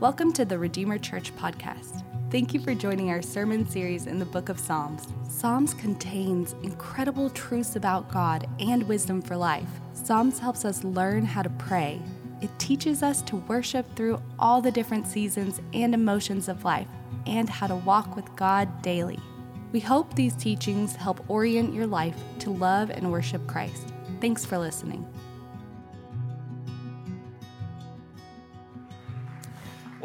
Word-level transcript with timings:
Welcome 0.00 0.32
to 0.34 0.44
the 0.44 0.58
Redeemer 0.58 0.98
Church 0.98 1.34
podcast. 1.36 2.02
Thank 2.30 2.52
you 2.52 2.60
for 2.60 2.74
joining 2.74 3.10
our 3.10 3.22
sermon 3.22 3.66
series 3.66 4.06
in 4.06 4.18
the 4.18 4.24
book 4.24 4.48
of 4.48 4.58
Psalms. 4.58 5.06
Psalms 5.28 5.72
contains 5.72 6.54
incredible 6.62 7.30
truths 7.30 7.76
about 7.76 8.10
God 8.12 8.46
and 8.58 8.82
wisdom 8.82 9.22
for 9.22 9.36
life. 9.36 9.68
Psalms 9.92 10.38
helps 10.38 10.64
us 10.64 10.84
learn 10.84 11.24
how 11.24 11.42
to 11.42 11.48
pray. 11.50 12.02
It 12.40 12.50
teaches 12.58 13.02
us 13.02 13.22
to 13.22 13.36
worship 13.36 13.86
through 13.96 14.20
all 14.38 14.60
the 14.60 14.70
different 14.70 15.06
seasons 15.06 15.60
and 15.72 15.94
emotions 15.94 16.48
of 16.48 16.64
life 16.64 16.88
and 17.26 17.48
how 17.48 17.68
to 17.68 17.76
walk 17.76 18.16
with 18.16 18.34
God 18.36 18.82
daily. 18.82 19.20
We 19.72 19.80
hope 19.80 20.14
these 20.14 20.36
teachings 20.36 20.94
help 20.96 21.24
orient 21.30 21.72
your 21.72 21.86
life 21.86 22.16
to 22.40 22.50
love 22.50 22.90
and 22.90 23.10
worship 23.10 23.46
Christ. 23.46 23.92
Thanks 24.20 24.44
for 24.44 24.58
listening. 24.58 25.06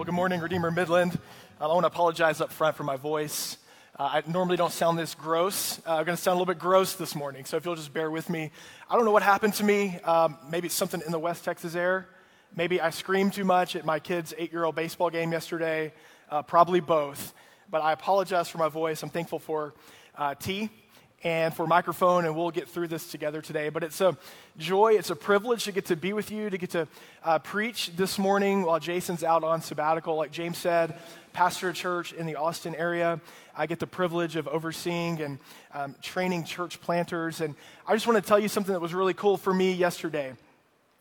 Good 0.09 0.15
morning, 0.15 0.39
Redeemer 0.39 0.71
Midland. 0.71 1.19
I 1.61 1.67
want 1.67 1.83
to 1.83 1.87
apologize 1.87 2.41
up 2.41 2.51
front 2.51 2.75
for 2.75 2.83
my 2.83 2.95
voice. 2.95 3.57
Uh, 3.95 4.09
I 4.13 4.23
normally 4.25 4.57
don't 4.57 4.73
sound 4.73 4.97
this 4.97 5.13
gross. 5.13 5.77
Uh, 5.85 5.97
I'm 5.97 6.05
going 6.05 6.17
to 6.17 6.21
sound 6.21 6.33
a 6.33 6.39
little 6.39 6.51
bit 6.51 6.57
gross 6.57 6.95
this 6.95 7.13
morning, 7.13 7.45
so 7.45 7.57
if 7.57 7.65
you'll 7.65 7.75
just 7.75 7.93
bear 7.93 8.09
with 8.09 8.27
me. 8.27 8.49
I 8.89 8.95
don't 8.95 9.05
know 9.05 9.11
what 9.11 9.21
happened 9.21 9.53
to 9.53 9.63
me. 9.63 9.99
Um, 9.99 10.35
maybe 10.49 10.65
it's 10.65 10.73
something 10.73 10.99
in 11.05 11.11
the 11.11 11.19
West 11.19 11.45
Texas 11.45 11.75
air. 11.75 12.09
Maybe 12.55 12.81
I 12.81 12.89
screamed 12.89 13.33
too 13.33 13.45
much 13.45 13.75
at 13.75 13.85
my 13.85 13.99
kid's 13.99 14.33
eight 14.39 14.51
year 14.51 14.63
old 14.63 14.73
baseball 14.73 15.11
game 15.11 15.31
yesterday. 15.31 15.93
Uh, 16.27 16.41
probably 16.41 16.79
both. 16.79 17.35
But 17.69 17.83
I 17.83 17.91
apologize 17.91 18.49
for 18.49 18.57
my 18.57 18.67
voice. 18.67 19.03
I'm 19.03 19.09
thankful 19.09 19.37
for 19.37 19.75
uh, 20.17 20.33
T 20.33 20.71
and 21.23 21.53
for 21.53 21.67
microphone, 21.67 22.25
and 22.25 22.35
we'll 22.35 22.51
get 22.51 22.67
through 22.67 22.87
this 22.87 23.11
together 23.11 23.41
today. 23.41 23.69
But 23.69 23.83
it's 23.83 23.99
a 24.01 24.17
joy, 24.57 24.93
it's 24.93 25.09
a 25.09 25.15
privilege 25.15 25.65
to 25.65 25.71
get 25.71 25.85
to 25.87 25.95
be 25.95 26.13
with 26.13 26.31
you, 26.31 26.49
to 26.49 26.57
get 26.57 26.69
to 26.71 26.87
uh, 27.23 27.39
preach 27.39 27.91
this 27.95 28.17
morning 28.17 28.63
while 28.63 28.79
Jason's 28.79 29.23
out 29.23 29.43
on 29.43 29.61
sabbatical. 29.61 30.15
Like 30.15 30.31
James 30.31 30.57
said, 30.57 30.97
pastor 31.33 31.69
a 31.69 31.73
church 31.73 32.13
in 32.13 32.25
the 32.25 32.35
Austin 32.35 32.73
area. 32.75 33.19
I 33.55 33.65
get 33.65 33.79
the 33.79 33.87
privilege 33.87 34.35
of 34.37 34.47
overseeing 34.47 35.21
and 35.21 35.39
um, 35.73 35.95
training 36.01 36.45
church 36.45 36.79
planters. 36.79 37.41
And 37.41 37.55
I 37.85 37.93
just 37.93 38.07
want 38.07 38.21
to 38.21 38.27
tell 38.27 38.39
you 38.39 38.47
something 38.47 38.73
that 38.73 38.79
was 38.79 38.93
really 38.93 39.13
cool 39.13 39.35
for 39.35 39.53
me 39.53 39.73
yesterday. 39.73 40.33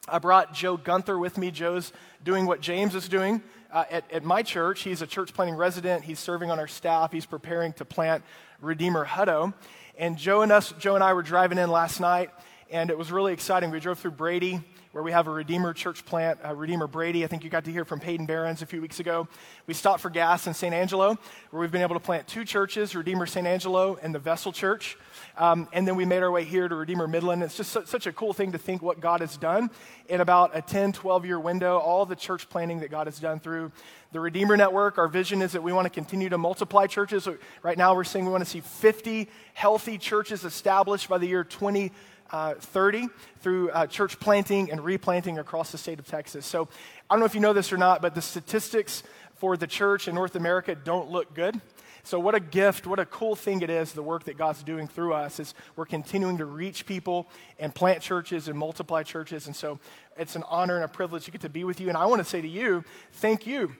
I 0.08 0.18
brought 0.18 0.54
Joe 0.54 0.76
Gunther 0.76 1.18
with 1.18 1.38
me. 1.38 1.50
Joe's 1.50 1.92
doing 2.24 2.46
what 2.46 2.60
James 2.60 2.94
is 2.94 3.08
doing 3.08 3.42
uh, 3.72 3.84
at, 3.90 4.10
at 4.10 4.24
my 4.24 4.42
church. 4.42 4.82
He's 4.82 5.02
a 5.02 5.06
church 5.06 5.34
planting 5.34 5.56
resident. 5.56 6.02
He's 6.04 6.18
serving 6.18 6.50
on 6.50 6.58
our 6.58 6.66
staff. 6.66 7.12
He's 7.12 7.26
preparing 7.26 7.72
to 7.74 7.84
plant 7.84 8.24
Redeemer 8.60 9.04
Hutto. 9.04 9.52
And 10.00 10.16
Joe 10.16 10.42
and 10.42 10.52
us, 10.52 10.72
Joe 10.78 10.94
and 10.94 11.02
I 11.02 11.12
were 11.12 11.24
driving 11.24 11.58
in 11.58 11.72
last 11.72 11.98
night, 11.98 12.30
and 12.70 12.88
it 12.88 12.96
was 12.96 13.10
really 13.10 13.32
exciting. 13.32 13.72
We 13.72 13.80
drove 13.80 13.98
through 13.98 14.12
Brady, 14.12 14.60
where 14.98 15.04
we 15.04 15.12
have 15.12 15.28
a 15.28 15.30
Redeemer 15.30 15.72
church 15.72 16.04
plant, 16.04 16.40
uh, 16.44 16.52
Redeemer 16.52 16.88
Brady. 16.88 17.22
I 17.22 17.28
think 17.28 17.44
you 17.44 17.50
got 17.50 17.66
to 17.66 17.70
hear 17.70 17.84
from 17.84 18.00
Peyton 18.00 18.26
Barons 18.26 18.62
a 18.62 18.66
few 18.66 18.80
weeks 18.80 18.98
ago. 18.98 19.28
We 19.68 19.74
stopped 19.74 20.00
for 20.00 20.10
gas 20.10 20.48
in 20.48 20.54
San 20.54 20.74
Angelo, 20.74 21.16
where 21.50 21.60
we've 21.60 21.70
been 21.70 21.82
able 21.82 21.94
to 21.94 22.00
plant 22.00 22.26
two 22.26 22.44
churches, 22.44 22.96
Redeemer 22.96 23.24
San 23.24 23.46
Angelo 23.46 23.96
and 24.02 24.12
the 24.12 24.18
Vessel 24.18 24.50
Church. 24.50 24.98
Um, 25.36 25.68
and 25.72 25.86
then 25.86 25.94
we 25.94 26.04
made 26.04 26.24
our 26.24 26.32
way 26.32 26.42
here 26.42 26.66
to 26.66 26.74
Redeemer 26.74 27.06
Midland. 27.06 27.44
It's 27.44 27.56
just 27.56 27.70
su- 27.70 27.86
such 27.86 28.08
a 28.08 28.12
cool 28.12 28.32
thing 28.32 28.50
to 28.50 28.58
think 28.58 28.82
what 28.82 28.98
God 28.98 29.20
has 29.20 29.36
done 29.36 29.70
in 30.08 30.20
about 30.20 30.56
a 30.56 30.62
10, 30.62 30.90
12 30.94 31.24
year 31.24 31.38
window, 31.38 31.78
all 31.78 32.04
the 32.04 32.16
church 32.16 32.48
planting 32.48 32.80
that 32.80 32.90
God 32.90 33.06
has 33.06 33.20
done 33.20 33.38
through 33.38 33.70
the 34.10 34.18
Redeemer 34.18 34.56
Network, 34.56 34.96
our 34.96 35.06
vision 35.06 35.42
is 35.42 35.52
that 35.52 35.62
we 35.62 35.72
want 35.72 35.84
to 35.84 35.90
continue 35.90 36.30
to 36.30 36.38
multiply 36.38 36.86
churches. 36.86 37.28
Right 37.62 37.76
now, 37.76 37.94
we're 37.94 38.04
saying 38.04 38.24
we 38.24 38.32
want 38.32 38.42
to 38.42 38.50
see 38.50 38.60
50 38.60 39.28
healthy 39.52 39.98
churches 39.98 40.44
established 40.44 41.08
by 41.08 41.18
the 41.18 41.26
year 41.26 41.44
2030 41.44 41.92
uh, 42.30 42.54
through 42.54 43.70
uh, 43.70 43.86
church 43.86 44.20
planting 44.20 44.70
and 44.70 44.84
replanting 44.84 45.38
across 45.38 45.72
the 45.72 45.78
state 45.78 45.98
of 45.98 46.06
Texas. 46.06 46.46
So, 46.46 46.68
I 47.08 47.14
don't 47.14 47.20
know 47.20 47.26
if 47.26 47.34
you 47.34 47.40
know 47.40 47.52
this 47.52 47.72
or 47.72 47.76
not, 47.76 48.02
but 48.02 48.14
the 48.14 48.22
statistics 48.22 49.02
for 49.36 49.56
the 49.56 49.66
church 49.66 50.08
in 50.08 50.14
North 50.14 50.36
America 50.36 50.74
don't 50.74 51.10
look 51.10 51.34
good. 51.34 51.60
So, 52.02 52.18
what 52.18 52.34
a 52.34 52.40
gift, 52.40 52.86
what 52.86 52.98
a 52.98 53.06
cool 53.06 53.36
thing 53.36 53.62
it 53.62 53.70
is, 53.70 53.92
the 53.92 54.02
work 54.02 54.24
that 54.24 54.36
God's 54.36 54.62
doing 54.62 54.88
through 54.88 55.14
us 55.14 55.40
is 55.40 55.54
we're 55.76 55.86
continuing 55.86 56.38
to 56.38 56.44
reach 56.44 56.86
people 56.86 57.28
and 57.58 57.74
plant 57.74 58.02
churches 58.02 58.48
and 58.48 58.58
multiply 58.58 59.02
churches. 59.02 59.46
And 59.46 59.54
so, 59.54 59.78
it's 60.16 60.36
an 60.36 60.44
honor 60.48 60.76
and 60.76 60.84
a 60.84 60.88
privilege 60.88 61.24
to 61.24 61.30
get 61.30 61.42
to 61.42 61.48
be 61.48 61.64
with 61.64 61.80
you. 61.80 61.88
And 61.88 61.96
I 61.96 62.06
want 62.06 62.20
to 62.20 62.28
say 62.28 62.40
to 62.40 62.48
you, 62.48 62.84
thank 63.12 63.46
you 63.46 63.74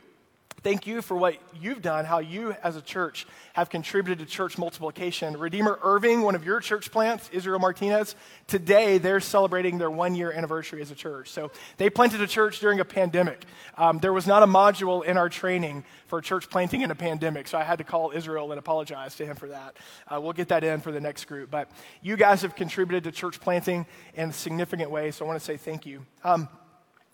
Thank 0.62 0.88
you 0.88 1.02
for 1.02 1.16
what 1.16 1.36
you've 1.60 1.82
done, 1.82 2.04
how 2.04 2.18
you 2.18 2.52
as 2.64 2.74
a 2.74 2.82
church 2.82 3.26
have 3.52 3.70
contributed 3.70 4.26
to 4.26 4.26
church 4.26 4.58
multiplication. 4.58 5.36
Redeemer 5.36 5.78
Irving, 5.82 6.22
one 6.22 6.34
of 6.34 6.44
your 6.44 6.58
church 6.58 6.90
plants, 6.90 7.30
Israel 7.32 7.60
Martinez, 7.60 8.16
today 8.48 8.98
they're 8.98 9.20
celebrating 9.20 9.78
their 9.78 9.90
one 9.90 10.16
year 10.16 10.32
anniversary 10.32 10.82
as 10.82 10.90
a 10.90 10.96
church. 10.96 11.30
So 11.30 11.52
they 11.76 11.88
planted 11.88 12.20
a 12.22 12.26
church 12.26 12.58
during 12.58 12.80
a 12.80 12.84
pandemic. 12.84 13.44
Um, 13.76 14.00
there 14.00 14.12
was 14.12 14.26
not 14.26 14.42
a 14.42 14.46
module 14.46 15.04
in 15.04 15.16
our 15.16 15.28
training 15.28 15.84
for 16.08 16.20
church 16.20 16.50
planting 16.50 16.80
in 16.80 16.90
a 16.90 16.96
pandemic, 16.96 17.46
so 17.46 17.56
I 17.56 17.62
had 17.62 17.78
to 17.78 17.84
call 17.84 18.10
Israel 18.12 18.50
and 18.50 18.58
apologize 18.58 19.14
to 19.16 19.26
him 19.26 19.36
for 19.36 19.48
that. 19.48 19.76
Uh, 20.08 20.20
we'll 20.20 20.32
get 20.32 20.48
that 20.48 20.64
in 20.64 20.80
for 20.80 20.90
the 20.90 21.00
next 21.00 21.26
group. 21.26 21.52
But 21.52 21.70
you 22.02 22.16
guys 22.16 22.42
have 22.42 22.56
contributed 22.56 23.04
to 23.04 23.12
church 23.12 23.38
planting 23.38 23.86
in 24.14 24.32
significant 24.32 24.90
way, 24.90 25.12
so 25.12 25.24
I 25.24 25.28
want 25.28 25.38
to 25.38 25.44
say 25.44 25.56
thank 25.56 25.86
you. 25.86 26.04
Um, 26.24 26.48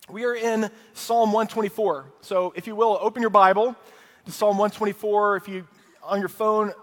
we 0.09 0.23
are 0.25 0.35
in 0.35 0.69
Psalm 0.93 1.31
124. 1.31 2.05
So, 2.21 2.53
if 2.55 2.67
you 2.67 2.75
will, 2.75 2.97
open 3.01 3.21
your 3.21 3.31
Bible 3.31 3.75
to 4.25 4.31
Psalm 4.31 4.57
124. 4.57 5.37
If 5.37 5.47
you, 5.47 5.67
on 6.03 6.19
your 6.19 6.29
phone, 6.29 6.73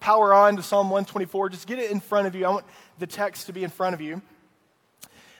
power 0.00 0.34
on 0.34 0.56
to 0.56 0.62
Psalm 0.62 0.90
124, 0.90 1.50
just 1.50 1.68
get 1.68 1.78
it 1.78 1.92
in 1.92 2.00
front 2.00 2.26
of 2.26 2.34
you. 2.34 2.46
I 2.46 2.50
want 2.50 2.66
the 2.98 3.06
text 3.06 3.46
to 3.46 3.52
be 3.52 3.62
in 3.62 3.70
front 3.70 3.94
of 3.94 4.00
you. 4.00 4.22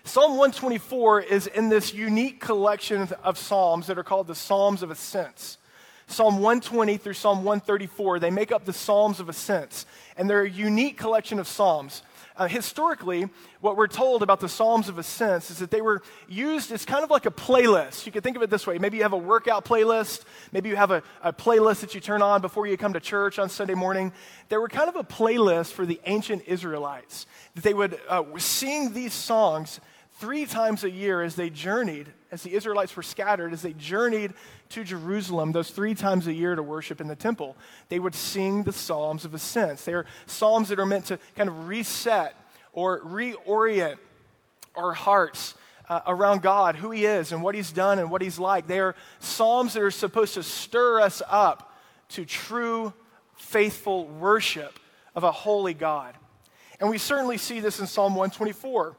Psalm 0.05 0.33
124 0.33 1.23
is 1.23 1.47
in 1.49 1.71
this 1.71 1.93
unique 1.93 2.39
collection 2.39 3.09
of 3.25 3.37
Psalms 3.37 3.89
that 3.89 3.99
are 3.99 4.05
called 4.05 4.29
the 4.29 4.35
Psalms 4.35 4.83
of 4.83 4.93
Ascents. 4.93 5.59
Psalm 6.07 6.35
120 6.35 6.99
through 6.99 7.15
Psalm 7.15 7.39
134, 7.39 8.21
they 8.21 8.31
make 8.31 8.53
up 8.53 8.65
the 8.65 8.73
Psalms 8.73 9.19
of 9.19 9.29
Ascents. 9.29 9.87
And 10.17 10.31
they're 10.31 10.43
a 10.43 10.51
unique 10.51 10.99
collection 10.99 11.41
of 11.41 11.49
Psalms. 11.49 12.03
Uh, 12.37 12.49
historically, 12.49 13.29
what 13.61 13.77
we're 13.77 13.87
told 13.87 14.21
about 14.21 14.41
the 14.41 14.49
Psalms 14.49 14.89
of 14.89 14.99
Ascents 14.99 15.53
is 15.53 15.59
that 15.59 15.71
they 15.71 15.81
were 15.81 16.03
used 16.29 16.73
as 16.73 16.85
kind 16.85 17.05
of 17.05 17.11
like 17.11 17.27
a 17.27 17.31
playlist. 17.31 18.07
You 18.07 18.13
could 18.13 18.25
think 18.25 18.35
of 18.35 18.43
it 18.43 18.51
this 18.51 18.67
way 18.67 18.77
maybe 18.79 18.97
you 18.97 19.05
have 19.05 19.13
a 19.13 19.19
workout 19.19 19.65
playlist, 19.65 20.25
maybe 20.51 20.69
you 20.69 20.75
have 20.75 20.91
a, 20.91 21.05
a 21.23 21.33
playlist 21.33 21.81
that 21.83 21.95
you 21.95 22.01
turn 22.01 22.23
on 22.23 22.41
before 22.41 22.67
you 22.67 22.77
come 22.77 22.93
to 22.95 23.01
church 23.01 23.39
on 23.39 23.49
Sunday 23.49 23.75
morning. 23.75 24.13
They 24.49 24.57
were 24.57 24.69
kind 24.69 24.89
of 24.89 24.97
a 24.97 25.05
playlist 25.05 25.73
for 25.73 25.87
the 25.87 26.01
ancient 26.07 26.43
Israelites, 26.49 27.27
that 27.55 27.63
they 27.63 27.75
would 27.75 28.01
uh, 28.09 28.25
sing 28.39 28.95
these 28.95 29.15
songs 29.15 29.79
three 30.15 30.47
times 30.47 30.85
a 30.85 30.91
year 30.91 31.23
as 31.23 31.35
they 31.35 31.51
journeyed, 31.51 32.09
as 32.31 32.43
the 32.43 32.55
Israelites 32.55 32.95
were 32.97 33.03
scattered, 33.03 33.53
as 33.53 33.63
they 33.63 33.73
journeyed 33.73 34.33
to 34.71 34.85
Jerusalem, 34.85 35.53
those 35.53 35.71
three 35.71 35.95
times 35.95 36.27
a 36.27 36.33
year 36.33 36.55
to 36.55 36.63
worship 36.63 37.01
in 37.01 37.09
the 37.09 37.17
temple, 37.17 37.57
they 37.89 37.99
would 37.99 38.15
sing 38.15 38.63
the 38.63 38.73
Psalms 38.73 39.25
of 39.25 39.35
Ascents. 39.35 39.85
They 39.85 39.95
are 39.95 40.07
Psalms 40.27 40.69
that 40.69 40.79
are 40.79 40.87
meant 40.87 41.07
to 41.07 41.19
kind 41.37 41.49
of 41.49 41.69
reset 41.69 42.35
or 42.73 43.01
reorient 43.01 43.97
our 44.77 44.93
hearts 44.93 45.55
uh, 45.89 46.01
around 46.07 46.43
God, 46.43 46.77
who 46.77 46.91
He 46.91 47.05
is 47.05 47.33
and 47.33 47.43
what 47.43 47.55
He's 47.55 47.73
done 47.73 47.99
and 47.99 48.11
what 48.11 48.23
He's 48.23 48.39
like. 48.39 48.67
They 48.67 48.81
are 48.81 48.95
Psalms 49.19 49.75
that 49.75 49.83
are 49.83 49.91
supposed 49.91 50.35
to 50.35 50.43
stir 50.43 51.01
us 51.01 51.23
up 51.29 51.73
to 52.11 52.25
true, 52.25 52.93
faithful 53.37 54.07
worship 54.07 54.79
of 55.15 55.25
a 55.25 55.33
holy 55.33 55.75
God. 55.75 56.15
And 56.81 56.91
we 56.91 56.99
certainly 56.99 57.39
see 57.39 57.61
this 57.61 57.81
in 57.81 57.87
Psalm 57.87 58.15
124. 58.15 58.97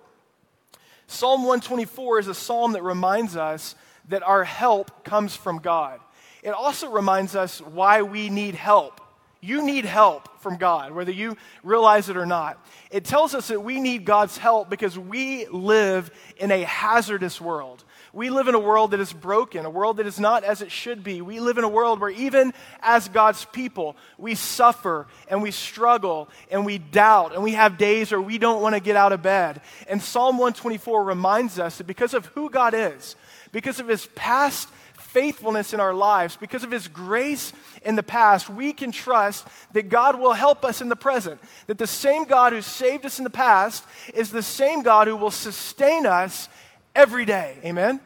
Psalm 1.07 1.41
124 1.41 2.19
is 2.19 2.27
a 2.27 2.33
psalm 2.33 2.73
that 2.73 2.83
reminds 2.83 3.35
us 3.35 3.75
that 4.09 4.23
our 4.23 4.43
help 4.43 5.03
comes 5.03 5.35
from 5.35 5.59
God. 5.59 5.99
It 6.43 6.49
also 6.49 6.91
reminds 6.91 7.35
us 7.35 7.59
why 7.59 8.01
we 8.01 8.29
need 8.29 8.55
help. 8.55 9.01
You 9.41 9.63
need 9.63 9.85
help 9.85 10.41
from 10.41 10.57
God, 10.57 10.91
whether 10.91 11.11
you 11.11 11.37
realize 11.63 12.09
it 12.09 12.17
or 12.17 12.25
not. 12.25 12.63
It 12.89 13.05
tells 13.05 13.35
us 13.35 13.49
that 13.49 13.63
we 13.63 13.79
need 13.79 14.05
God's 14.05 14.37
help 14.37 14.69
because 14.69 14.97
we 14.97 15.45
live 15.47 16.09
in 16.37 16.51
a 16.51 16.63
hazardous 16.63 17.39
world. 17.39 17.83
We 18.15 18.29
live 18.29 18.47
in 18.47 18.55
a 18.55 18.59
world 18.59 18.91
that 18.91 19.01
is 19.01 19.11
broken, 19.11 19.65
a 19.65 19.69
world 19.69 19.97
that 19.97 20.07
is 20.07 20.21
not 20.21 20.45
as 20.45 20.61
it 20.61 20.71
should 20.71 21.03
be. 21.03 21.21
We 21.21 21.41
live 21.41 21.57
in 21.57 21.65
a 21.65 21.69
world 21.69 21.99
where, 21.99 22.09
even 22.09 22.53
as 22.79 23.09
God's 23.09 23.43
people, 23.43 23.97
we 24.17 24.35
suffer 24.35 25.07
and 25.27 25.43
we 25.43 25.51
struggle 25.51 26.29
and 26.49 26.65
we 26.65 26.77
doubt 26.77 27.33
and 27.33 27.43
we 27.43 27.51
have 27.55 27.77
days 27.77 28.13
where 28.13 28.21
we 28.21 28.37
don't 28.37 28.61
want 28.61 28.73
to 28.73 28.79
get 28.79 28.95
out 28.95 29.11
of 29.11 29.21
bed. 29.21 29.59
And 29.89 30.01
Psalm 30.01 30.37
124 30.37 31.03
reminds 31.03 31.59
us 31.59 31.77
that 31.77 31.87
because 31.87 32.13
of 32.13 32.27
who 32.27 32.49
God 32.49 32.73
is, 32.73 33.17
because 33.51 33.81
of 33.81 33.89
his 33.89 34.05
past 34.15 34.69
faithfulness 34.93 35.73
in 35.73 35.81
our 35.81 35.93
lives, 35.93 36.37
because 36.37 36.63
of 36.63 36.71
his 36.71 36.87
grace 36.87 37.51
in 37.83 37.97
the 37.97 38.03
past, 38.03 38.49
we 38.49 38.71
can 38.71 38.93
trust 38.93 39.45
that 39.73 39.89
God 39.89 40.19
will 40.19 40.33
help 40.33 40.63
us 40.63 40.79
in 40.79 40.87
the 40.87 40.95
present. 40.95 41.41
That 41.67 41.77
the 41.77 41.85
same 41.85 42.23
God 42.23 42.53
who 42.53 42.61
saved 42.61 43.05
us 43.05 43.17
in 43.17 43.25
the 43.25 43.29
past 43.29 43.83
is 44.13 44.31
the 44.31 44.41
same 44.41 44.83
God 44.83 45.09
who 45.09 45.17
will 45.17 45.31
sustain 45.31 46.05
us 46.05 46.47
every 46.95 47.25
day. 47.25 47.57
Amen? 47.63 47.99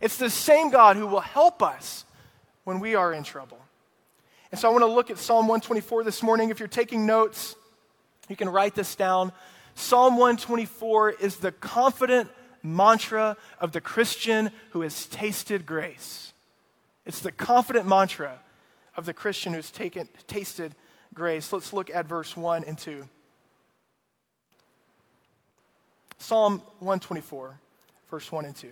It's 0.00 0.16
the 0.16 0.30
same 0.30 0.70
God 0.70 0.96
who 0.96 1.06
will 1.06 1.20
help 1.20 1.62
us 1.62 2.04
when 2.64 2.80
we 2.80 2.94
are 2.94 3.12
in 3.12 3.24
trouble. 3.24 3.58
And 4.50 4.58
so 4.58 4.68
I 4.68 4.72
want 4.72 4.82
to 4.82 4.86
look 4.86 5.10
at 5.10 5.18
Psalm 5.18 5.48
124 5.48 6.04
this 6.04 6.22
morning. 6.22 6.50
If 6.50 6.60
you're 6.60 6.68
taking 6.68 7.06
notes, 7.06 7.56
you 8.28 8.36
can 8.36 8.48
write 8.48 8.74
this 8.74 8.94
down. 8.94 9.32
Psalm 9.74 10.14
124 10.14 11.10
is 11.10 11.36
the 11.36 11.52
confident 11.52 12.30
mantra 12.62 13.36
of 13.60 13.72
the 13.72 13.80
Christian 13.80 14.50
who 14.70 14.82
has 14.82 15.06
tasted 15.06 15.66
grace. 15.66 16.32
It's 17.04 17.20
the 17.20 17.32
confident 17.32 17.86
mantra 17.86 18.38
of 18.96 19.06
the 19.06 19.12
Christian 19.12 19.52
who's 19.52 19.70
taken, 19.70 20.08
tasted 20.26 20.74
grace. 21.12 21.52
Let's 21.52 21.72
look 21.72 21.90
at 21.90 22.06
verse 22.06 22.36
1 22.36 22.64
and 22.64 22.78
2. 22.78 23.08
Psalm 26.18 26.58
124, 26.78 27.60
verse 28.14 28.30
1 28.30 28.44
and 28.44 28.54
2. 28.54 28.68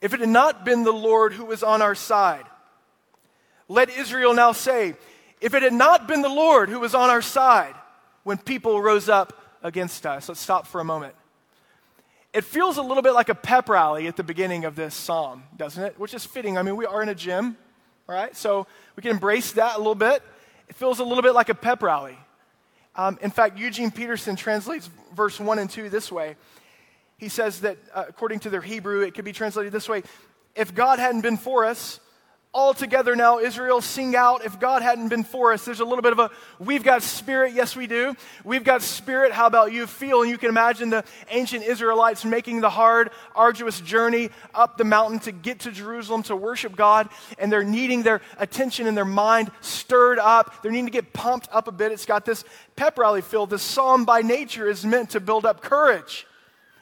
If 0.00 0.14
it 0.14 0.20
had 0.20 0.28
not 0.28 0.64
been 0.64 0.84
the 0.84 0.92
Lord 0.92 1.32
who 1.32 1.46
was 1.46 1.64
on 1.64 1.82
our 1.82 1.96
side, 1.96 2.44
let 3.66 3.90
Israel 3.90 4.34
now 4.34 4.52
say, 4.52 4.94
if 5.40 5.52
it 5.52 5.64
had 5.64 5.72
not 5.72 6.06
been 6.06 6.22
the 6.22 6.28
Lord 6.28 6.68
who 6.68 6.78
was 6.78 6.94
on 6.94 7.10
our 7.10 7.20
side 7.20 7.74
when 8.22 8.38
people 8.38 8.80
rose 8.80 9.08
up 9.08 9.32
against 9.64 10.06
us. 10.06 10.28
Let's 10.28 10.40
stop 10.40 10.68
for 10.68 10.80
a 10.80 10.84
moment. 10.84 11.16
It 12.32 12.44
feels 12.44 12.76
a 12.76 12.82
little 12.82 13.02
bit 13.02 13.14
like 13.14 13.30
a 13.30 13.34
pep 13.34 13.68
rally 13.68 14.06
at 14.06 14.14
the 14.14 14.22
beginning 14.22 14.64
of 14.64 14.76
this 14.76 14.94
psalm, 14.94 15.42
doesn't 15.56 15.82
it? 15.82 15.98
Which 15.98 16.14
is 16.14 16.24
fitting. 16.24 16.56
I 16.56 16.62
mean, 16.62 16.76
we 16.76 16.86
are 16.86 17.02
in 17.02 17.08
a 17.08 17.16
gym, 17.16 17.56
right? 18.06 18.36
So 18.36 18.68
we 18.94 19.02
can 19.02 19.10
embrace 19.10 19.50
that 19.52 19.74
a 19.74 19.78
little 19.78 19.96
bit. 19.96 20.22
It 20.68 20.76
feels 20.76 21.00
a 21.00 21.04
little 21.04 21.22
bit 21.22 21.34
like 21.34 21.48
a 21.48 21.54
pep 21.54 21.82
rally. 21.82 22.16
Um, 22.94 23.18
in 23.22 23.32
fact, 23.32 23.58
Eugene 23.58 23.90
Peterson 23.90 24.36
translates 24.36 24.88
verse 25.16 25.40
1 25.40 25.58
and 25.58 25.68
2 25.68 25.90
this 25.90 26.12
way. 26.12 26.36
He 27.18 27.28
says 27.28 27.60
that, 27.60 27.78
uh, 27.94 28.04
according 28.08 28.40
to 28.40 28.50
their 28.50 28.60
Hebrew, 28.60 29.00
it 29.00 29.14
could 29.14 29.24
be 29.24 29.32
translated 29.32 29.72
this 29.72 29.88
way 29.88 30.02
If 30.54 30.74
God 30.74 30.98
hadn't 30.98 31.22
been 31.22 31.36
for 31.36 31.64
us, 31.64 32.00
all 32.56 32.72
together 32.72 33.14
now, 33.14 33.38
Israel, 33.38 33.82
sing 33.82 34.16
out 34.16 34.42
if 34.46 34.58
God 34.58 34.80
hadn't 34.80 35.08
been 35.08 35.24
for 35.24 35.52
us. 35.52 35.66
There's 35.66 35.80
a 35.80 35.84
little 35.84 36.00
bit 36.00 36.12
of 36.12 36.18
a, 36.18 36.30
we've 36.58 36.82
got 36.82 37.02
spirit. 37.02 37.52
Yes, 37.52 37.76
we 37.76 37.86
do. 37.86 38.16
We've 38.44 38.64
got 38.64 38.80
spirit. 38.80 39.32
How 39.32 39.46
about 39.46 39.72
you 39.72 39.86
feel? 39.86 40.22
And 40.22 40.30
you 40.30 40.38
can 40.38 40.48
imagine 40.48 40.88
the 40.88 41.04
ancient 41.28 41.64
Israelites 41.64 42.24
making 42.24 42.62
the 42.62 42.70
hard, 42.70 43.10
arduous 43.34 43.78
journey 43.80 44.30
up 44.54 44.78
the 44.78 44.84
mountain 44.84 45.18
to 45.20 45.32
get 45.32 45.60
to 45.60 45.70
Jerusalem 45.70 46.22
to 46.24 46.36
worship 46.36 46.74
God. 46.74 47.10
And 47.38 47.52
they're 47.52 47.62
needing 47.62 48.02
their 48.02 48.22
attention 48.38 48.86
and 48.86 48.96
their 48.96 49.04
mind 49.04 49.50
stirred 49.60 50.18
up. 50.18 50.62
They're 50.62 50.72
needing 50.72 50.86
to 50.86 50.92
get 50.92 51.12
pumped 51.12 51.48
up 51.52 51.68
a 51.68 51.72
bit. 51.72 51.92
It's 51.92 52.06
got 52.06 52.24
this 52.24 52.42
pep 52.74 52.98
rally 52.98 53.20
feel. 53.20 53.44
This 53.44 53.62
psalm 53.62 54.06
by 54.06 54.22
nature 54.22 54.66
is 54.66 54.82
meant 54.82 55.10
to 55.10 55.20
build 55.20 55.44
up 55.44 55.60
courage 55.60 56.26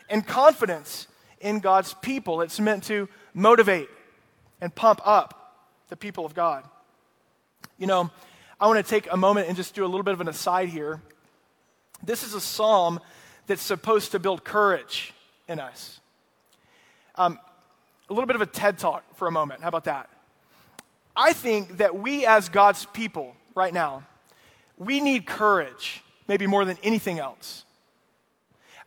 and 0.09 0.27
confidence 0.27 1.07
in 1.41 1.61
God's 1.61 1.95
people. 1.95 2.41
It's 2.41 2.61
meant 2.61 2.85
to 2.85 3.09
motivate 3.33 3.89
and 4.61 4.75
pump 4.75 5.01
up 5.05 5.69
the 5.89 5.97
people 5.97 6.25
of 6.25 6.35
God. 6.35 6.65
You 7.79 7.87
know, 7.87 8.11
I 8.61 8.67
want 8.67 8.85
to 8.85 8.89
take 8.89 9.09
a 9.11 9.17
moment 9.17 9.49
and 9.49 9.57
just 9.57 9.75
do 9.75 9.85
a 9.85 9.87
little 9.87 10.03
bit 10.03 10.15
of 10.15 10.21
an 10.21 10.29
aside 10.29 10.69
here. 10.69 11.03
This 12.03 12.23
is 12.23 12.35
a 12.35 12.41
psalm 12.41 13.01
that's 13.47 13.63
supposed 13.63 14.13
to 14.13 14.19
build 14.19 14.45
courage 14.45 15.13
in 15.49 15.61
us. 15.61 16.01
Um, 17.17 17.39
a 18.09 18.13
little 18.13 18.27
bit 18.27 18.37
of 18.37 18.43
a 18.43 18.47
TED 18.47 18.79
talk 18.79 19.05
for 19.17 19.29
a 19.29 19.31
moment. 19.31 19.63
How 19.63 19.69
about 19.69 19.85
that? 19.85 20.09
I 21.17 21.33
think 21.33 21.79
that 21.79 21.97
we, 21.97 22.27
as 22.27 22.49
God's 22.49 22.87
people 22.87 23.37
right 23.55 23.73
now, 23.73 24.05
we 24.77 25.01
need 25.01 25.27
courage, 25.27 26.03
maybe 26.27 26.47
more 26.47 26.65
than 26.65 26.77
anything 26.83 27.19
else. 27.19 27.64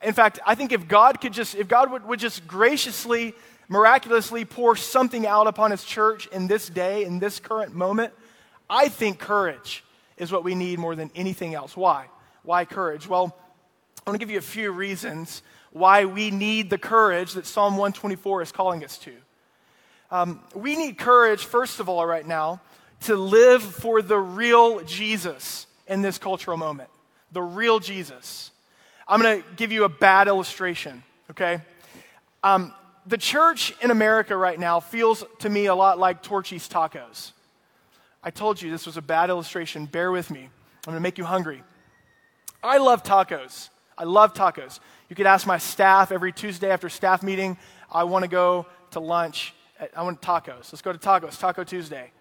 In 0.03 0.13
fact, 0.13 0.39
I 0.45 0.55
think 0.55 0.71
if 0.71 0.87
God 0.87 1.21
could 1.21 1.33
just, 1.33 1.55
if 1.55 1.67
God 1.67 1.91
would, 1.91 2.05
would 2.05 2.19
just 2.19 2.47
graciously 2.47 3.33
miraculously 3.67 4.45
pour 4.45 4.75
something 4.75 5.25
out 5.25 5.47
upon 5.47 5.71
his 5.71 5.83
church 5.83 6.27
in 6.27 6.47
this 6.47 6.69
day, 6.69 7.03
in 7.03 7.19
this 7.19 7.39
current 7.39 7.73
moment, 7.73 8.13
I 8.69 8.89
think 8.89 9.19
courage 9.19 9.83
is 10.17 10.31
what 10.31 10.43
we 10.43 10.55
need 10.55 10.79
more 10.79 10.95
than 10.95 11.11
anything 11.15 11.53
else. 11.53 11.75
Why? 11.75 12.07
Why 12.43 12.65
courage? 12.65 13.07
Well, 13.07 13.35
I 14.05 14.09
want 14.09 14.19
to 14.19 14.25
give 14.25 14.31
you 14.31 14.37
a 14.37 14.41
few 14.41 14.71
reasons 14.71 15.41
why 15.71 16.05
we 16.05 16.31
need 16.31 16.69
the 16.69 16.77
courage 16.77 17.33
that 17.33 17.45
Psalm 17.45 17.73
124 17.73 18.41
is 18.41 18.51
calling 18.51 18.83
us 18.83 18.97
to. 18.99 19.13
Um, 20.09 20.39
we 20.55 20.75
need 20.75 20.97
courage, 20.97 21.43
first 21.43 21.79
of 21.79 21.89
all, 21.89 22.05
right 22.05 22.25
now, 22.25 22.61
to 23.01 23.15
live 23.15 23.61
for 23.61 24.01
the 24.01 24.17
real 24.17 24.81
Jesus 24.81 25.67
in 25.87 26.01
this 26.01 26.17
cultural 26.17 26.57
moment. 26.57 26.89
The 27.31 27.41
real 27.41 27.79
Jesus. 27.79 28.51
I'm 29.09 29.21
going 29.21 29.41
to 29.41 29.47
give 29.55 29.71
you 29.71 29.85
a 29.85 29.89
bad 29.89 30.27
illustration, 30.27 31.01
okay? 31.31 31.61
Um, 32.43 32.73
the 33.05 33.17
church 33.17 33.73
in 33.81 33.89
America 33.89 34.35
right 34.35 34.59
now 34.59 34.81
feels 34.81 35.23
to 35.39 35.49
me 35.49 35.67
a 35.67 35.75
lot 35.75 35.97
like 35.97 36.21
Torchy's 36.21 36.67
tacos. 36.67 37.31
I 38.21 38.31
told 38.31 38.61
you 38.61 38.69
this 38.69 38.85
was 38.85 38.97
a 38.97 39.01
bad 39.01 39.29
illustration. 39.29 39.85
Bear 39.85 40.11
with 40.11 40.29
me. 40.29 40.41
I'm 40.41 40.91
going 40.91 40.95
to 40.95 41.01
make 41.01 41.17
you 41.17 41.23
hungry. 41.23 41.63
I 42.61 42.79
love 42.79 43.03
tacos. 43.03 43.69
I 43.97 44.03
love 44.03 44.33
tacos. 44.33 44.79
You 45.09 45.15
could 45.15 45.25
ask 45.25 45.47
my 45.47 45.57
staff 45.57 46.11
every 46.11 46.33
Tuesday 46.33 46.69
after 46.69 46.89
staff 46.89 47.23
meeting, 47.23 47.57
I 47.89 48.03
want 48.03 48.23
to 48.23 48.29
go 48.29 48.65
to 48.91 48.99
lunch. 48.99 49.53
I 49.95 50.03
want 50.03 50.21
tacos. 50.21 50.73
Let's 50.73 50.81
go 50.81 50.91
to 50.91 50.99
tacos, 50.99 51.39
Taco 51.39 51.63
Tuesday. 51.63 52.11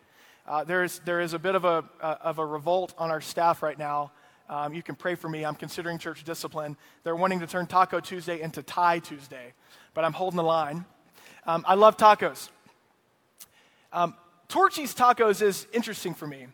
Uh, 0.46 0.62
there, 0.62 0.84
is, 0.84 1.00
there 1.00 1.20
is 1.20 1.32
a 1.32 1.38
bit 1.38 1.56
of 1.56 1.64
a, 1.64 1.84
uh, 2.00 2.16
of 2.20 2.38
a 2.38 2.46
revolt 2.46 2.94
on 2.96 3.10
our 3.10 3.20
staff 3.20 3.62
right 3.62 3.78
now. 3.78 4.12
Um, 4.48 4.74
you 4.74 4.82
can 4.82 4.94
pray 4.94 5.14
for 5.14 5.28
me. 5.28 5.44
I'm 5.44 5.56
considering 5.56 5.98
church 5.98 6.24
discipline. 6.24 6.76
They're 7.02 7.16
wanting 7.16 7.40
to 7.40 7.46
turn 7.46 7.66
Taco 7.66 8.00
Tuesday 8.00 8.40
into 8.40 8.62
Thai 8.62 9.00
Tuesday 9.00 9.52
but 9.96 10.04
I'm 10.04 10.12
holding 10.12 10.36
the 10.36 10.44
line. 10.44 10.84
Um, 11.46 11.64
I 11.66 11.74
love 11.74 11.96
tacos. 11.96 12.50
Um, 13.94 14.14
Torchy's 14.46 14.94
Tacos 14.94 15.40
is 15.40 15.66
interesting 15.72 16.12
for 16.12 16.26
me 16.26 16.48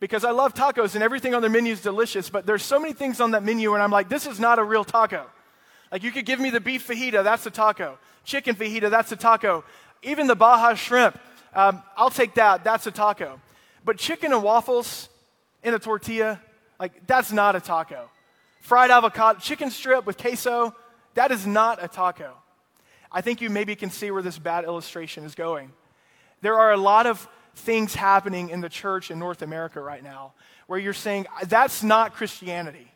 because 0.00 0.24
I 0.24 0.32
love 0.32 0.54
tacos 0.54 0.94
and 0.94 1.04
everything 1.04 1.32
on 1.32 1.40
their 1.40 1.50
menu 1.50 1.72
is 1.72 1.80
delicious, 1.80 2.28
but 2.28 2.46
there's 2.46 2.64
so 2.64 2.80
many 2.80 2.92
things 2.92 3.20
on 3.20 3.30
that 3.30 3.44
menu 3.44 3.74
and 3.74 3.82
I'm 3.82 3.92
like, 3.92 4.08
this 4.08 4.26
is 4.26 4.40
not 4.40 4.58
a 4.58 4.64
real 4.64 4.84
taco. 4.84 5.24
Like, 5.92 6.02
you 6.02 6.10
could 6.10 6.26
give 6.26 6.40
me 6.40 6.50
the 6.50 6.60
beef 6.60 6.88
fajita, 6.88 7.22
that's 7.22 7.46
a 7.46 7.50
taco. 7.50 7.96
Chicken 8.24 8.56
fajita, 8.56 8.90
that's 8.90 9.12
a 9.12 9.16
taco. 9.16 9.64
Even 10.02 10.26
the 10.26 10.36
Baja 10.36 10.74
shrimp, 10.74 11.16
um, 11.54 11.82
I'll 11.96 12.10
take 12.10 12.34
that, 12.34 12.64
that's 12.64 12.88
a 12.88 12.90
taco. 12.90 13.40
But 13.84 13.98
chicken 13.98 14.32
and 14.32 14.42
waffles 14.42 15.08
in 15.62 15.74
a 15.74 15.78
tortilla, 15.78 16.40
like, 16.80 17.06
that's 17.06 17.30
not 17.30 17.54
a 17.54 17.60
taco. 17.60 18.10
Fried 18.60 18.90
avocado, 18.90 19.38
chicken 19.38 19.70
strip 19.70 20.06
with 20.06 20.16
queso, 20.16 20.74
that 21.14 21.30
is 21.30 21.46
not 21.46 21.82
a 21.82 21.88
taco. 21.88 22.32
I 23.12 23.20
think 23.20 23.40
you 23.40 23.50
maybe 23.50 23.76
can 23.76 23.90
see 23.90 24.10
where 24.10 24.22
this 24.22 24.38
bad 24.38 24.64
illustration 24.64 25.24
is 25.24 25.34
going. 25.34 25.72
There 26.40 26.58
are 26.58 26.72
a 26.72 26.76
lot 26.76 27.06
of 27.06 27.28
things 27.54 27.94
happening 27.94 28.50
in 28.50 28.60
the 28.60 28.68
church 28.68 29.10
in 29.10 29.18
North 29.18 29.42
America 29.42 29.80
right 29.80 30.02
now 30.02 30.32
where 30.66 30.78
you're 30.78 30.92
saying, 30.92 31.26
that's 31.46 31.82
not 31.82 32.14
Christianity. 32.14 32.89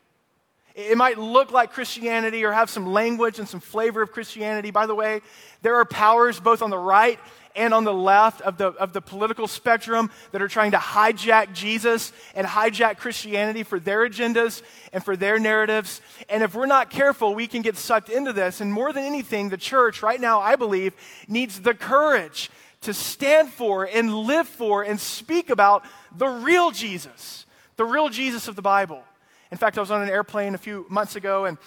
It 0.74 0.96
might 0.96 1.18
look 1.18 1.52
like 1.52 1.72
Christianity 1.72 2.44
or 2.44 2.50
have 2.50 2.68
some 2.68 2.86
language 2.86 3.38
and 3.38 3.48
some 3.48 3.60
flavor 3.60 4.02
of 4.02 4.10
Christianity. 4.10 4.72
By 4.72 4.86
the 4.86 4.94
way, 4.94 5.20
there 5.62 5.76
are 5.76 5.84
powers 5.84 6.40
both 6.40 6.62
on 6.62 6.70
the 6.70 6.78
right 6.78 7.20
and 7.54 7.72
on 7.72 7.84
the 7.84 7.94
left 7.94 8.40
of 8.40 8.58
the, 8.58 8.68
of 8.68 8.92
the 8.92 9.00
political 9.00 9.46
spectrum 9.46 10.10
that 10.32 10.42
are 10.42 10.48
trying 10.48 10.72
to 10.72 10.76
hijack 10.76 11.52
Jesus 11.52 12.12
and 12.34 12.44
hijack 12.44 12.96
Christianity 12.96 13.62
for 13.62 13.78
their 13.78 14.08
agendas 14.08 14.62
and 14.92 15.04
for 15.04 15.16
their 15.16 15.38
narratives. 15.38 16.00
And 16.28 16.42
if 16.42 16.56
we're 16.56 16.66
not 16.66 16.90
careful, 16.90 17.36
we 17.36 17.46
can 17.46 17.62
get 17.62 17.76
sucked 17.76 18.08
into 18.08 18.32
this. 18.32 18.60
And 18.60 18.72
more 18.72 18.92
than 18.92 19.04
anything, 19.04 19.50
the 19.50 19.56
church 19.56 20.02
right 20.02 20.20
now, 20.20 20.40
I 20.40 20.56
believe, 20.56 20.92
needs 21.28 21.60
the 21.60 21.74
courage 21.74 22.50
to 22.80 22.92
stand 22.92 23.50
for 23.50 23.84
and 23.84 24.12
live 24.12 24.48
for 24.48 24.82
and 24.82 24.98
speak 24.98 25.50
about 25.50 25.84
the 26.16 26.26
real 26.26 26.72
Jesus, 26.72 27.46
the 27.76 27.84
real 27.84 28.08
Jesus 28.08 28.48
of 28.48 28.56
the 28.56 28.62
Bible. 28.62 29.04
In 29.50 29.58
fact, 29.58 29.78
I 29.78 29.80
was 29.80 29.90
on 29.90 30.02
an 30.02 30.08
airplane 30.08 30.54
a 30.54 30.58
few 30.58 30.86
months 30.88 31.16
ago 31.16 31.44
and 31.44 31.58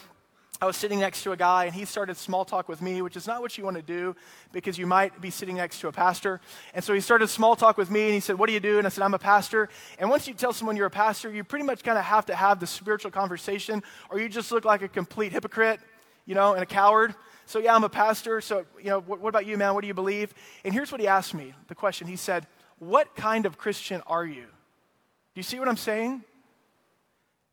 I 0.59 0.65
was 0.65 0.75
sitting 0.75 0.99
next 0.99 1.21
to 1.21 1.33
a 1.33 1.37
guy 1.37 1.65
and 1.65 1.75
he 1.75 1.85
started 1.85 2.17
small 2.17 2.43
talk 2.43 2.67
with 2.67 2.81
me, 2.81 3.03
which 3.03 3.15
is 3.15 3.27
not 3.27 3.41
what 3.41 3.57
you 3.59 3.63
want 3.63 3.75
to 3.75 3.83
do 3.83 4.15
because 4.51 4.75
you 4.77 4.87
might 4.87 5.21
be 5.21 5.29
sitting 5.29 5.57
next 5.57 5.81
to 5.81 5.87
a 5.87 5.91
pastor. 5.91 6.41
And 6.73 6.83
so 6.83 6.95
he 6.95 6.99
started 6.99 7.27
small 7.27 7.55
talk 7.55 7.77
with 7.77 7.91
me 7.91 8.05
and 8.05 8.13
he 8.15 8.19
said, 8.19 8.39
What 8.39 8.47
do 8.47 8.53
you 8.53 8.59
do? 8.59 8.79
And 8.79 8.87
I 8.87 8.89
said, 8.89 9.03
I'm 9.03 9.13
a 9.13 9.19
pastor. 9.19 9.69
And 9.99 10.09
once 10.09 10.27
you 10.27 10.33
tell 10.33 10.53
someone 10.53 10.75
you're 10.75 10.87
a 10.87 10.91
pastor, 10.91 11.31
you 11.31 11.43
pretty 11.43 11.63
much 11.63 11.83
kind 11.83 11.97
of 11.97 12.05
have 12.05 12.25
to 12.27 12.35
have 12.35 12.59
the 12.59 12.65
spiritual 12.65 13.11
conversation 13.11 13.83
or 14.09 14.19
you 14.19 14.29
just 14.29 14.51
look 14.51 14.65
like 14.65 14.81
a 14.81 14.87
complete 14.87 15.31
hypocrite, 15.31 15.79
you 16.25 16.33
know, 16.33 16.53
and 16.53 16.63
a 16.63 16.65
coward. 16.65 17.13
So, 17.45 17.59
yeah, 17.59 17.75
I'm 17.75 17.83
a 17.83 17.89
pastor. 17.89 18.41
So, 18.41 18.65
you 18.79 18.89
know, 18.89 18.99
what, 19.01 19.21
what 19.21 19.29
about 19.29 19.45
you, 19.45 19.57
man? 19.57 19.75
What 19.75 19.81
do 19.81 19.87
you 19.87 19.93
believe? 19.93 20.33
And 20.65 20.73
here's 20.73 20.91
what 20.91 20.99
he 20.99 21.07
asked 21.07 21.35
me 21.35 21.53
the 21.67 21.75
question. 21.75 22.07
He 22.07 22.15
said, 22.15 22.47
What 22.79 23.15
kind 23.15 23.45
of 23.45 23.59
Christian 23.59 24.01
are 24.07 24.25
you? 24.25 24.41
Do 24.41 25.39
you 25.39 25.43
see 25.43 25.59
what 25.59 25.67
I'm 25.67 25.77
saying? 25.77 26.23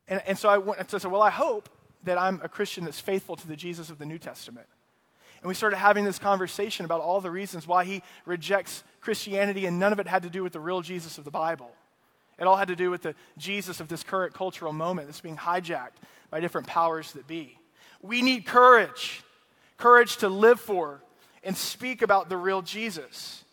And, 0.08 0.22
and 0.26 0.38
so 0.38 0.48
I 0.48 0.58
went 0.58 0.90
so 0.90 0.96
I 0.96 1.00
said, 1.00 1.10
Well, 1.10 1.22
I 1.22 1.30
hope 1.30 1.68
that 2.04 2.18
I'm 2.18 2.40
a 2.42 2.48
Christian 2.48 2.84
that's 2.84 3.00
faithful 3.00 3.36
to 3.36 3.48
the 3.48 3.56
Jesus 3.56 3.90
of 3.90 3.98
the 3.98 4.06
New 4.06 4.18
Testament. 4.18 4.66
And 5.40 5.48
we 5.48 5.54
started 5.54 5.76
having 5.76 6.04
this 6.04 6.18
conversation 6.18 6.84
about 6.84 7.00
all 7.00 7.20
the 7.20 7.30
reasons 7.30 7.66
why 7.66 7.84
he 7.84 8.02
rejects 8.24 8.82
Christianity, 9.00 9.66
and 9.66 9.78
none 9.78 9.92
of 9.92 9.98
it 9.98 10.06
had 10.06 10.22
to 10.22 10.30
do 10.30 10.42
with 10.42 10.54
the 10.54 10.60
real 10.60 10.80
Jesus 10.80 11.18
of 11.18 11.24
the 11.24 11.30
Bible. 11.30 11.70
It 12.38 12.46
all 12.46 12.56
had 12.56 12.68
to 12.68 12.76
do 12.76 12.90
with 12.90 13.02
the 13.02 13.14
Jesus 13.38 13.80
of 13.80 13.88
this 13.88 14.02
current 14.02 14.34
cultural 14.34 14.72
moment 14.72 15.06
that's 15.06 15.20
being 15.20 15.36
hijacked 15.36 16.00
by 16.30 16.40
different 16.40 16.66
powers 16.66 17.12
that 17.12 17.26
be. 17.26 17.58
We 18.02 18.22
need 18.22 18.46
courage 18.46 19.22
courage 19.76 20.18
to 20.18 20.28
live 20.28 20.60
for 20.60 21.02
and 21.42 21.56
speak 21.56 22.02
about 22.02 22.28
the 22.28 22.36
real 22.36 22.62
Jesus. 22.62 23.44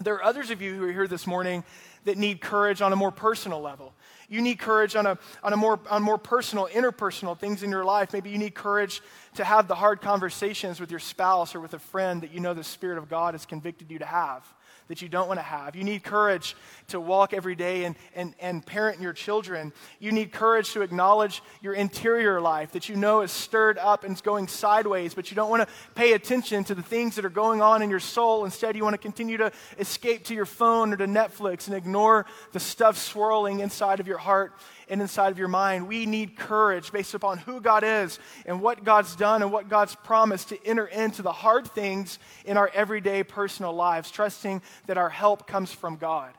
There 0.00 0.14
are 0.14 0.24
others 0.24 0.50
of 0.50 0.60
you 0.60 0.74
who 0.74 0.84
are 0.88 0.92
here 0.92 1.06
this 1.06 1.26
morning 1.26 1.64
that 2.04 2.18
need 2.18 2.40
courage 2.40 2.82
on 2.82 2.92
a 2.92 2.96
more 2.96 3.12
personal 3.12 3.60
level. 3.60 3.94
You 4.28 4.42
need 4.42 4.58
courage 4.58 4.96
on 4.96 5.06
a, 5.06 5.18
on 5.42 5.52
a 5.52 5.56
more, 5.56 5.78
on 5.90 6.02
more 6.02 6.18
personal, 6.18 6.68
interpersonal 6.72 7.38
things 7.38 7.62
in 7.62 7.70
your 7.70 7.84
life. 7.84 8.12
Maybe 8.12 8.30
you 8.30 8.38
need 8.38 8.54
courage 8.54 9.02
to 9.34 9.44
have 9.44 9.68
the 9.68 9.74
hard 9.74 10.00
conversations 10.00 10.80
with 10.80 10.90
your 10.90 11.00
spouse 11.00 11.54
or 11.54 11.60
with 11.60 11.74
a 11.74 11.78
friend 11.78 12.22
that 12.22 12.32
you 12.32 12.40
know 12.40 12.54
the 12.54 12.64
Spirit 12.64 12.98
of 12.98 13.08
God 13.08 13.34
has 13.34 13.46
convicted 13.46 13.90
you 13.90 13.98
to 13.98 14.06
have 14.06 14.44
that 14.88 15.02
you 15.02 15.08
don't 15.08 15.28
want 15.28 15.38
to 15.38 15.44
have. 15.44 15.76
You 15.76 15.84
need 15.84 16.02
courage 16.02 16.56
to 16.88 17.00
walk 17.00 17.32
every 17.32 17.54
day 17.54 17.84
and, 17.84 17.96
and, 18.14 18.34
and 18.40 18.64
parent 18.64 19.00
your 19.00 19.12
children. 19.12 19.72
You 19.98 20.12
need 20.12 20.32
courage 20.32 20.72
to 20.72 20.82
acknowledge 20.82 21.42
your 21.62 21.74
interior 21.74 22.40
life 22.40 22.72
that 22.72 22.88
you 22.88 22.96
know 22.96 23.22
is 23.22 23.32
stirred 23.32 23.78
up 23.78 24.04
and 24.04 24.14
is 24.14 24.20
going 24.20 24.48
sideways, 24.48 25.14
but 25.14 25.30
you 25.30 25.34
don't 25.34 25.50
want 25.50 25.66
to 25.66 25.74
pay 25.94 26.12
attention 26.12 26.64
to 26.64 26.74
the 26.74 26.82
things 26.82 27.16
that 27.16 27.24
are 27.24 27.30
going 27.30 27.62
on 27.62 27.82
in 27.82 27.90
your 27.90 28.00
soul. 28.00 28.44
Instead, 28.44 28.76
you 28.76 28.84
want 28.84 28.94
to 28.94 28.98
continue 28.98 29.36
to 29.38 29.52
escape 29.78 30.24
to 30.24 30.34
your 30.34 30.46
phone 30.46 30.92
or 30.92 30.96
to 30.96 31.06
Netflix 31.06 31.66
and 31.66 31.76
ignore 31.76 32.26
the 32.52 32.60
stuff 32.60 32.98
swirling 32.98 33.60
inside 33.60 34.00
of 34.00 34.06
your 34.06 34.18
heart 34.18 34.52
and 34.88 35.00
inside 35.00 35.30
of 35.30 35.38
your 35.38 35.48
mind. 35.48 35.88
We 35.88 36.06
need 36.06 36.36
courage 36.36 36.92
based 36.92 37.14
upon 37.14 37.38
who 37.38 37.60
God 37.60 37.84
is 37.84 38.18
and 38.46 38.60
what 38.60 38.84
God's 38.84 39.16
done 39.16 39.42
and 39.42 39.52
what 39.52 39.68
God's 39.68 39.94
promised 39.94 40.50
to 40.50 40.66
enter 40.66 40.86
into 40.86 41.22
the 41.22 41.32
hard 41.32 41.66
things 41.68 42.18
in 42.44 42.56
our 42.56 42.70
everyday 42.74 43.22
personal 43.22 43.72
lives, 43.72 44.10
trusting 44.10 44.62
that 44.86 44.98
our 44.98 45.08
help 45.08 45.46
comes 45.46 45.72
from 45.72 45.96
God. 45.96 46.32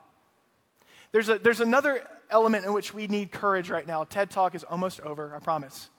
There's, 1.11 1.29
a, 1.29 1.37
there's 1.37 1.61
another 1.61 2.01
element 2.29 2.65
in 2.65 2.73
which 2.73 2.93
we 2.93 3.07
need 3.07 3.31
courage 3.31 3.69
right 3.69 3.87
now. 3.87 4.03
TED 4.03 4.29
Talk 4.29 4.55
is 4.55 4.63
almost 4.63 4.99
over, 5.01 5.33
I 5.35 5.39
promise. 5.39 5.89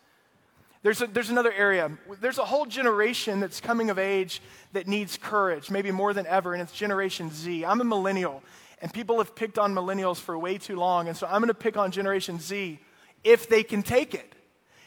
There's, 0.83 1.01
a, 1.01 1.07
there's 1.07 1.31
another 1.31 1.53
area. 1.53 1.91
There's 2.21 2.39
a 2.39 2.45
whole 2.45 2.67
generation 2.67 3.41
that's 3.41 3.61
coming 3.61 3.91
of 3.91 3.99
age 3.99 4.41
that 4.73 4.87
needs 4.87 5.17
courage, 5.17 5.71
maybe 5.71 5.91
more 5.91 6.13
than 6.13 6.27
ever, 6.27 6.53
and 6.53 6.63
it's 6.63 6.73
Generation 6.73 7.31
Z. 7.31 7.65
I'm 7.65 7.81
a 7.81 7.85
millennial, 7.85 8.43
and 8.81 8.93
people 8.93 9.19
have 9.19 9.35
picked 9.35 9.59
on 9.59 9.75
millennials 9.75 10.19
for 10.19 10.39
way 10.39 10.59
too 10.59 10.77
long. 10.77 11.09
And 11.09 11.17
so 11.17 11.27
I'm 11.27 11.41
going 11.41 11.49
to 11.49 11.55
pick 11.55 11.77
on 11.77 11.91
Generation 11.91 12.39
Z 12.39 12.79
if 13.25 13.49
they 13.49 13.63
can 13.63 13.83
take 13.83 14.15
it. 14.15 14.33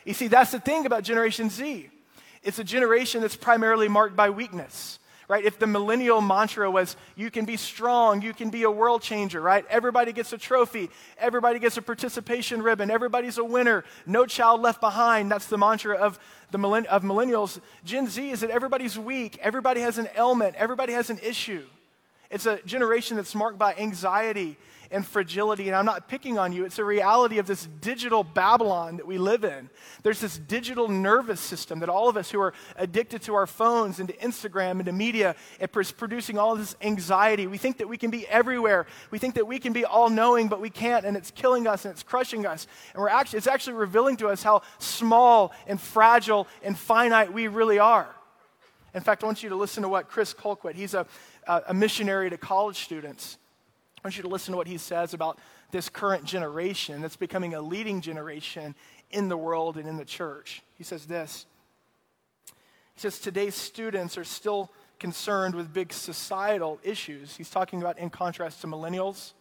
You 0.06 0.14
see, 0.14 0.28
that's 0.28 0.52
the 0.52 0.60
thing 0.60 0.86
about 0.86 1.04
Generation 1.04 1.50
Z. 1.50 1.90
It's 2.44 2.60
a 2.60 2.64
generation 2.64 3.22
that's 3.22 3.36
primarily 3.36 3.90
marked 3.90 4.16
by 4.16 4.30
weakness, 4.30 4.99
right? 5.30 5.46
If 5.46 5.60
the 5.60 5.68
millennial 5.68 6.22
mantra 6.22 6.70
was, 6.70 6.98
you 7.16 7.30
can 7.30 7.46
be 7.46 7.56
strong, 7.56 8.22
you 8.22 8.34
can 8.34 8.50
be 8.50 8.64
a 8.64 8.72
world 8.72 9.04
changer, 9.04 9.40
right? 9.40 9.64
Everybody 9.70 10.12
gets 10.12 10.34
a 10.34 10.38
trophy, 10.40 10.90
everybody 11.20 11.60
gets 11.60 11.78
a 11.78 11.84
participation 11.84 12.64
ribbon, 12.64 12.90
everybody's 12.90 13.38
a 13.38 13.44
winner, 13.44 13.86
no 14.08 14.26
child 14.26 14.62
left 14.62 14.82
behind. 14.82 15.32
That's 15.32 15.46
the 15.46 15.58
mantra 15.58 15.96
of, 15.96 16.20
the 16.50 16.58
millenn- 16.58 16.88
of 16.88 17.04
millennials. 17.04 17.62
Gen 17.86 18.08
Z 18.08 18.28
is 18.30 18.42
that 18.42 18.50
everybody's 18.50 18.98
weak, 18.98 19.38
everybody 19.40 19.82
has 19.82 20.00
an 20.00 20.10
ailment, 20.18 20.56
everybody 20.56 20.94
has 20.94 21.12
an 21.12 21.20
issue. 21.20 21.64
It's 22.30 22.46
a 22.46 22.62
generation 22.64 23.18
that's 23.18 23.34
marked 23.34 23.58
by 23.58 23.74
anxiety 23.76 24.58
and 24.92 25.06
fragility. 25.06 25.68
And 25.68 25.76
I'm 25.76 25.86
not 25.86 26.08
picking 26.08 26.38
on 26.38 26.52
you, 26.52 26.66
it's 26.66 26.80
a 26.80 26.84
reality 26.84 27.38
of 27.38 27.48
this 27.48 27.68
digital 27.82 28.24
Babylon 28.24 28.98
that 28.98 29.06
we 29.06 29.18
live 29.18 29.44
in. 29.44 29.70
There's 30.04 30.20
this 30.20 30.38
digital 30.38 30.88
nervous 30.88 31.40
system 31.40 31.80
that 31.80 31.90
all 31.90 32.10
of 32.10 32.18
us 32.18 32.32
who 32.32 32.40
are 32.40 32.54
addicted 32.76 33.22
to 33.24 33.36
our 33.36 33.48
phones 33.48 34.00
and 34.00 34.10
to 34.10 34.16
Instagram 34.18 34.72
and 34.72 34.86
to 34.86 34.92
media, 34.92 35.36
it's 35.60 35.92
producing 35.92 36.38
all 36.38 36.56
this 36.56 36.76
anxiety. 36.82 37.48
We 37.48 37.58
think 37.58 37.78
that 37.78 37.88
we 37.88 37.98
can 37.98 38.10
be 38.10 38.28
everywhere. 38.28 38.88
We 39.12 39.20
think 39.20 39.36
that 39.36 39.46
we 39.46 39.60
can 39.60 39.74
be 39.74 39.86
all 39.86 40.10
knowing, 40.10 40.48
but 40.48 40.62
we 40.62 40.70
can't, 40.70 41.06
and 41.06 41.16
it's 41.16 41.32
killing 41.32 41.68
us 41.68 41.86
and 41.86 41.92
it's 41.92 42.04
crushing 42.04 42.46
us. 42.46 42.68
And 42.94 43.02
we're 43.02 43.10
actually, 43.10 43.38
it's 43.38 43.48
actually 43.48 43.74
revealing 43.74 44.18
to 44.18 44.28
us 44.28 44.42
how 44.44 44.62
small 44.80 45.54
and 45.68 45.80
fragile 45.80 46.48
and 46.64 46.78
finite 46.78 47.32
we 47.32 47.48
really 47.48 47.80
are. 47.80 48.08
In 48.94 49.02
fact, 49.02 49.24
I 49.24 49.28
want 49.28 49.44
you 49.44 49.50
to 49.50 49.56
listen 49.56 49.84
to 49.84 49.90
what 49.90 50.10
Chris 50.10 50.34
Colquitt, 50.34 50.74
he's 50.74 50.96
a 51.50 51.74
missionary 51.74 52.30
to 52.30 52.38
college 52.38 52.84
students. 52.84 53.38
I 53.98 54.08
want 54.08 54.16
you 54.16 54.24
to 54.24 54.30
listen 54.30 54.52
to 54.54 54.58
what 54.58 54.68
he 54.68 54.78
says 54.78 55.14
about 55.14 55.40
this 55.72 55.90
current 55.90 56.24
generation 56.24 57.02
that's 57.02 57.16
becoming 57.16 57.54
a 57.54 57.62
leading 57.62 58.02
generation 58.02 58.76
in 59.12 59.28
the 59.28 59.38
world 59.38 59.78
and 59.78 59.88
in 59.88 59.98
the 59.98 60.06
church. 60.06 60.62
He 60.76 60.84
says 60.84 61.06
this 61.06 61.46
He 62.96 63.02
says, 63.02 63.20
Today's 63.20 63.56
students 63.56 64.18
are 64.18 64.24
still 64.24 64.72
concerned 65.00 65.56
with 65.56 65.74
big 65.74 65.92
societal 65.92 66.80
issues. 66.84 67.36
He's 67.36 67.50
talking 67.50 67.82
about 67.82 67.98
in 67.98 68.10
contrast 68.10 68.62
to 68.62 68.68
millennials. 68.68 69.34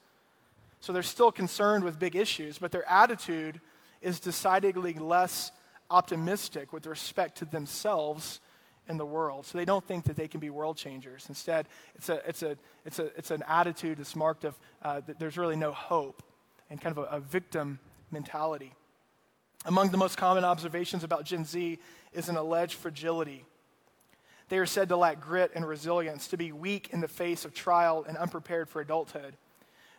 So 0.81 0.93
they're 0.93 1.03
still 1.03 1.33
concerned 1.33 1.85
with 1.85 1.99
big 1.99 2.15
issues, 2.15 2.59
but 2.59 2.71
their 2.71 2.89
attitude 2.89 3.61
is 4.01 4.21
decidedly 4.21 4.95
less 4.95 5.51
optimistic 5.91 6.73
with 6.73 6.87
respect 6.87 7.39
to 7.39 7.45
themselves 7.45 8.41
in 8.89 8.97
the 8.97 9.07
world. 9.07 9.47
So 9.47 9.59
they 9.59 9.65
don't 9.65 9.87
think 9.87 10.05
that 10.05 10.17
they 10.17 10.29
can 10.29 10.41
be 10.41 10.51
world 10.51 10.77
changers. 10.77 11.27
Instead, 11.29 11.69
it's, 11.95 12.09
a, 12.09 12.29
it's, 12.29 12.43
a, 12.43 12.57
it's, 12.85 12.99
a, 12.99 13.07
it's 13.17 13.31
an 13.31 13.43
attitude 13.47 13.99
that's 13.99 14.17
marked 14.17 14.45
of 14.45 14.59
uh, 14.83 15.01
that 15.07 15.19
there's 15.19 15.37
really 15.37 15.57
no 15.57 15.73
hope 15.73 16.23
and 16.71 16.81
kind 16.81 16.97
of 16.97 17.05
a, 17.05 17.17
a 17.17 17.21
victim 17.21 17.79
mentality. 18.11 18.73
Among 19.65 19.91
the 19.91 19.99
most 19.99 20.17
common 20.17 20.45
observations 20.45 21.05
about 21.05 21.25
Gen 21.25 21.45
Z 21.45 21.79
is 22.13 22.29
an 22.29 22.37
alleged 22.37 22.75
fragility. 22.75 23.45
They 24.49 24.59
are 24.59 24.67
said 24.67 24.89
to 24.89 24.97
lack 24.97 25.21
grit 25.21 25.51
and 25.55 25.67
resilience, 25.67 26.29
to 26.29 26.37
be 26.37 26.53
weak 26.53 26.89
in 26.93 27.01
the 27.01 27.09
face 27.09 27.45
of 27.45 27.53
trial 27.53 28.05
and 28.09 28.17
unprepared 28.17 28.69
for 28.69 28.81
adulthood. 28.81 29.37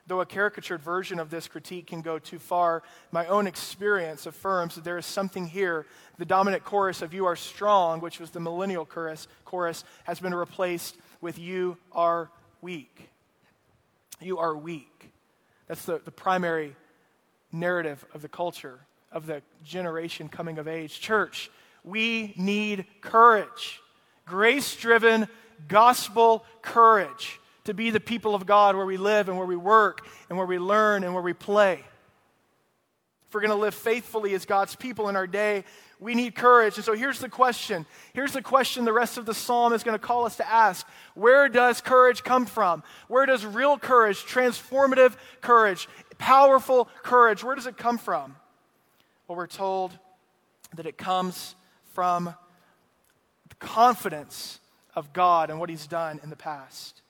Though 0.10 0.22
a 0.22 0.25
caricatured 0.25 0.82
version 0.82 1.20
of 1.20 1.30
this 1.30 1.48
critique 1.48 1.86
can 1.86 2.01
go 2.01 2.18
too 2.18 2.39
far, 2.39 2.82
my 3.12 3.28
own 3.28 3.46
experience 3.46 4.25
affirms 4.25 4.74
that 4.74 4.84
there 4.84 4.98
is 4.98 5.06
something 5.06 5.46
here. 5.46 5.86
The 6.18 6.25
dominant 6.25 6.63
chorus 6.63 7.04
of 7.04 7.13
You 7.13 7.28
Are 7.28 7.36
Strong, 7.36 8.01
which 8.01 8.20
was 8.20 8.32
the 8.32 8.39
millennial 8.39 8.88
chorus, 8.88 9.28
chorus 9.46 9.84
has 10.06 10.20
been 10.20 10.34
replaced 10.34 10.98
with 11.22 11.38
You 11.38 11.78
Are 11.92 12.32
Weak. 12.60 13.12
You 14.20 14.39
are 14.39 14.58
weak. 14.58 15.12
That's 15.68 15.86
the, 15.86 16.01
the 16.04 16.10
primary 16.12 16.75
narrative 17.51 18.04
of 18.16 18.24
the 18.24 18.30
culture, 18.30 18.80
of 19.12 19.28
the 19.28 19.44
generation 19.63 20.28
coming 20.28 20.58
of 20.58 20.68
age. 20.68 21.00
Church, 21.00 21.51
we 21.84 22.34
need 22.36 22.88
courage, 23.01 23.80
grace 24.25 24.75
driven, 24.75 25.28
gospel 25.68 26.44
courage 26.63 27.39
to 27.70 27.74
be 27.74 27.90
the 27.90 28.00
people 28.00 28.36
of 28.36 28.46
God 28.46 28.76
where 28.76 28.86
we 28.86 28.98
live 28.98 29.30
and 29.30 29.38
where 29.38 29.48
we 29.48 29.56
work 29.56 30.08
and 30.30 30.38
where 30.38 30.48
we 30.48 30.60
learn 30.60 31.04
and 31.04 31.14
where 31.14 31.24
we 31.24 31.34
play. 31.34 31.84
If 33.28 33.34
we're 33.34 33.42
going 33.42 33.52
to 33.52 33.56
live 33.56 33.76
faithfully 33.76 34.34
as 34.34 34.46
God's 34.46 34.76
people 34.76 35.08
in 35.08 35.16
our 35.16 35.28
day, 35.28 35.64
we 36.00 36.16
need 36.16 36.34
courage. 36.34 36.78
And 36.78 36.86
so 36.86 36.94
here's 36.94 37.20
the 37.20 37.30
question. 37.30 37.86
Here's 38.14 38.34
the 38.34 38.42
question 38.42 38.86
the 38.86 38.94
rest 38.94 39.20
of 39.20 39.28
the 39.28 39.36
psalm 39.36 39.74
is 39.74 39.84
going 39.84 39.98
to 39.98 40.04
call 40.04 40.26
us 40.26 40.38
to 40.38 40.50
ask 40.50 40.88
Where 41.14 41.48
does 41.48 41.80
courage 41.80 42.24
come 42.24 42.48
from? 42.48 42.82
Where 43.08 43.28
does 43.28 43.46
real 43.46 43.78
courage, 43.78 44.26
transformative 44.26 45.16
courage, 45.42 45.88
powerful 46.18 46.90
courage, 47.04 47.44
where 47.44 47.56
does 47.56 47.68
it 47.68 47.78
come 47.78 47.98
from? 47.98 48.36
Well, 49.28 49.38
we're 49.38 49.46
told 49.46 49.98
that 50.76 50.88
it 50.88 50.98
comes 50.98 51.56
from 51.94 52.26
the 52.26 53.56
confidence 53.60 54.60
of 54.96 55.14
God 55.14 55.50
and 55.50 55.60
what 55.60 55.70
He's 55.70 55.86
done 55.86 56.20
in 56.24 56.30
the 56.30 56.36
past. 56.36 57.02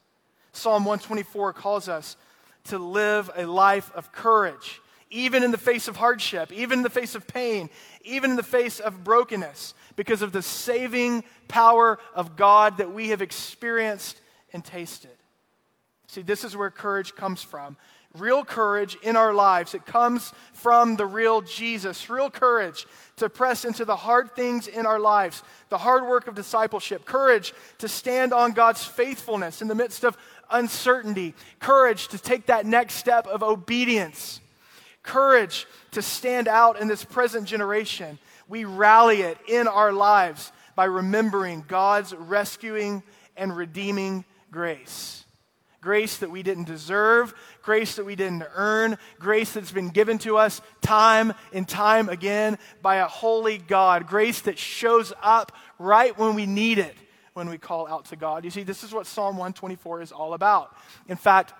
Psalm 0.51 0.85
124 0.85 1.53
calls 1.53 1.87
us 1.87 2.17
to 2.65 2.77
live 2.77 3.29
a 3.35 3.45
life 3.45 3.91
of 3.95 4.11
courage, 4.11 4.81
even 5.09 5.43
in 5.43 5.51
the 5.51 5.57
face 5.57 5.87
of 5.87 5.95
hardship, 5.95 6.51
even 6.51 6.79
in 6.79 6.83
the 6.83 6.89
face 6.89 7.15
of 7.15 7.27
pain, 7.27 7.69
even 8.03 8.31
in 8.31 8.35
the 8.35 8.43
face 8.43 8.79
of 8.79 9.03
brokenness, 9.03 9.73
because 9.95 10.21
of 10.21 10.31
the 10.31 10.41
saving 10.41 11.23
power 11.47 11.99
of 12.13 12.35
God 12.35 12.77
that 12.77 12.91
we 12.91 13.09
have 13.09 13.21
experienced 13.21 14.21
and 14.53 14.63
tasted. 14.63 15.11
See, 16.07 16.21
this 16.21 16.43
is 16.43 16.57
where 16.57 16.71
courage 16.71 17.15
comes 17.15 17.41
from. 17.43 17.77
Real 18.17 18.43
courage 18.43 18.97
in 19.03 19.15
our 19.15 19.35
lives. 19.35 19.75
It 19.75 19.85
comes 19.85 20.33
from 20.53 20.95
the 20.95 21.05
real 21.05 21.41
Jesus. 21.41 22.09
Real 22.09 22.31
courage 22.31 22.87
to 23.17 23.29
press 23.29 23.63
into 23.63 23.85
the 23.85 23.95
hard 23.95 24.35
things 24.35 24.67
in 24.67 24.87
our 24.87 24.99
lives, 24.99 25.43
the 25.69 25.77
hard 25.77 26.07
work 26.07 26.27
of 26.27 26.33
discipleship. 26.33 27.05
Courage 27.05 27.53
to 27.77 27.87
stand 27.87 28.33
on 28.33 28.53
God's 28.53 28.83
faithfulness 28.83 29.61
in 29.61 29.67
the 29.67 29.75
midst 29.75 30.03
of 30.03 30.17
uncertainty, 30.51 31.33
courage 31.59 32.07
to 32.09 32.17
take 32.17 32.47
that 32.47 32.65
next 32.65 32.95
step 32.95 33.27
of 33.27 33.43
obedience, 33.43 34.41
courage 35.03 35.67
to 35.91 36.01
stand 36.01 36.47
out 36.47 36.79
in 36.79 36.87
this 36.87 37.03
present 37.03 37.47
generation. 37.47 38.19
We 38.47 38.65
rally 38.65 39.21
it 39.21 39.37
in 39.47 39.67
our 39.67 39.91
lives 39.91 40.51
by 40.75 40.85
remembering 40.85 41.65
God's 41.67 42.13
rescuing 42.13 43.03
and 43.35 43.55
redeeming 43.55 44.25
grace. 44.51 45.25
Grace 45.81 46.17
that 46.17 46.29
we 46.29 46.43
didn't 46.43 46.65
deserve, 46.65 47.33
grace 47.61 47.95
that 47.95 48.05
we 48.05 48.15
didn't 48.15 48.43
earn, 48.53 48.97
grace 49.17 49.53
that's 49.53 49.71
been 49.71 49.89
given 49.89 50.17
to 50.19 50.37
us 50.37 50.59
time 50.81 51.33
and 51.53 51.67
time 51.67 52.09
again 52.09 52.57
by 52.81 52.95
a 52.97 53.07
holy 53.07 53.57
God, 53.57 54.07
grace 54.07 54.41
that 54.41 54.57
shows 54.57 55.13
up 55.21 55.53
right 55.77 56.17
when 56.17 56.35
we 56.35 56.45
need 56.45 56.79
it 56.79 56.95
when 57.39 57.49
we 57.49 57.57
call 57.57 57.87
out 57.87 58.05
to 58.05 58.15
God. 58.15 58.43
You 58.43 58.51
see, 58.51 58.63
this 58.63 58.83
is 58.83 58.93
what 58.93 59.07
Psalm 59.07 59.37
124 59.37 60.01
is 60.01 60.11
all 60.11 60.33
about. 60.33 60.75
In 61.07 61.15
fact, 61.15 61.53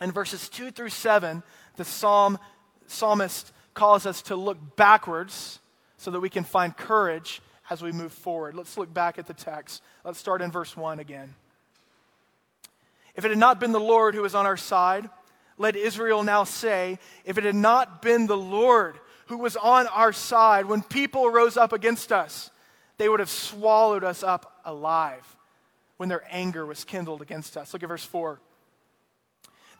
in 0.00 0.10
verses 0.10 0.48
2 0.48 0.70
through 0.70 0.88
7, 0.88 1.42
the 1.76 1.84
psalm, 1.84 2.38
psalmist 2.86 3.52
calls 3.74 4.06
us 4.06 4.22
to 4.22 4.36
look 4.36 4.58
backwards 4.74 5.60
so 5.98 6.10
that 6.10 6.20
we 6.20 6.30
can 6.30 6.44
find 6.44 6.76
courage 6.76 7.42
as 7.70 7.82
we 7.82 7.92
move 7.92 8.12
forward. 8.12 8.54
Let's 8.54 8.76
look 8.76 8.92
back 8.92 9.18
at 9.18 9.26
the 9.26 9.34
text. 9.34 9.82
Let's 10.04 10.18
start 10.18 10.42
in 10.42 10.50
verse 10.50 10.76
1 10.76 10.98
again. 10.98 11.34
If 13.14 13.26
it 13.26 13.28
had 13.28 13.38
not 13.38 13.60
been 13.60 13.72
the 13.72 13.78
Lord 13.78 14.14
who 14.14 14.22
was 14.22 14.34
on 14.34 14.46
our 14.46 14.56
side, 14.56 15.08
let 15.58 15.76
Israel 15.76 16.22
now 16.22 16.44
say, 16.44 16.98
if 17.26 17.36
it 17.36 17.44
had 17.44 17.54
not 17.54 18.00
been 18.00 18.26
the 18.26 18.36
Lord 18.36 18.98
who 19.26 19.36
was 19.36 19.56
on 19.56 19.86
our 19.88 20.12
side 20.12 20.64
when 20.64 20.82
people 20.82 21.30
rose 21.30 21.58
up 21.58 21.74
against 21.74 22.10
us, 22.10 22.50
they 23.02 23.08
would 23.08 23.18
have 23.18 23.28
swallowed 23.28 24.04
us 24.04 24.22
up 24.22 24.60
alive 24.64 25.36
when 25.96 26.08
their 26.08 26.22
anger 26.30 26.64
was 26.64 26.84
kindled 26.84 27.20
against 27.20 27.56
us. 27.56 27.72
Look 27.72 27.82
at 27.82 27.88
verse 27.88 28.04
4. 28.04 28.38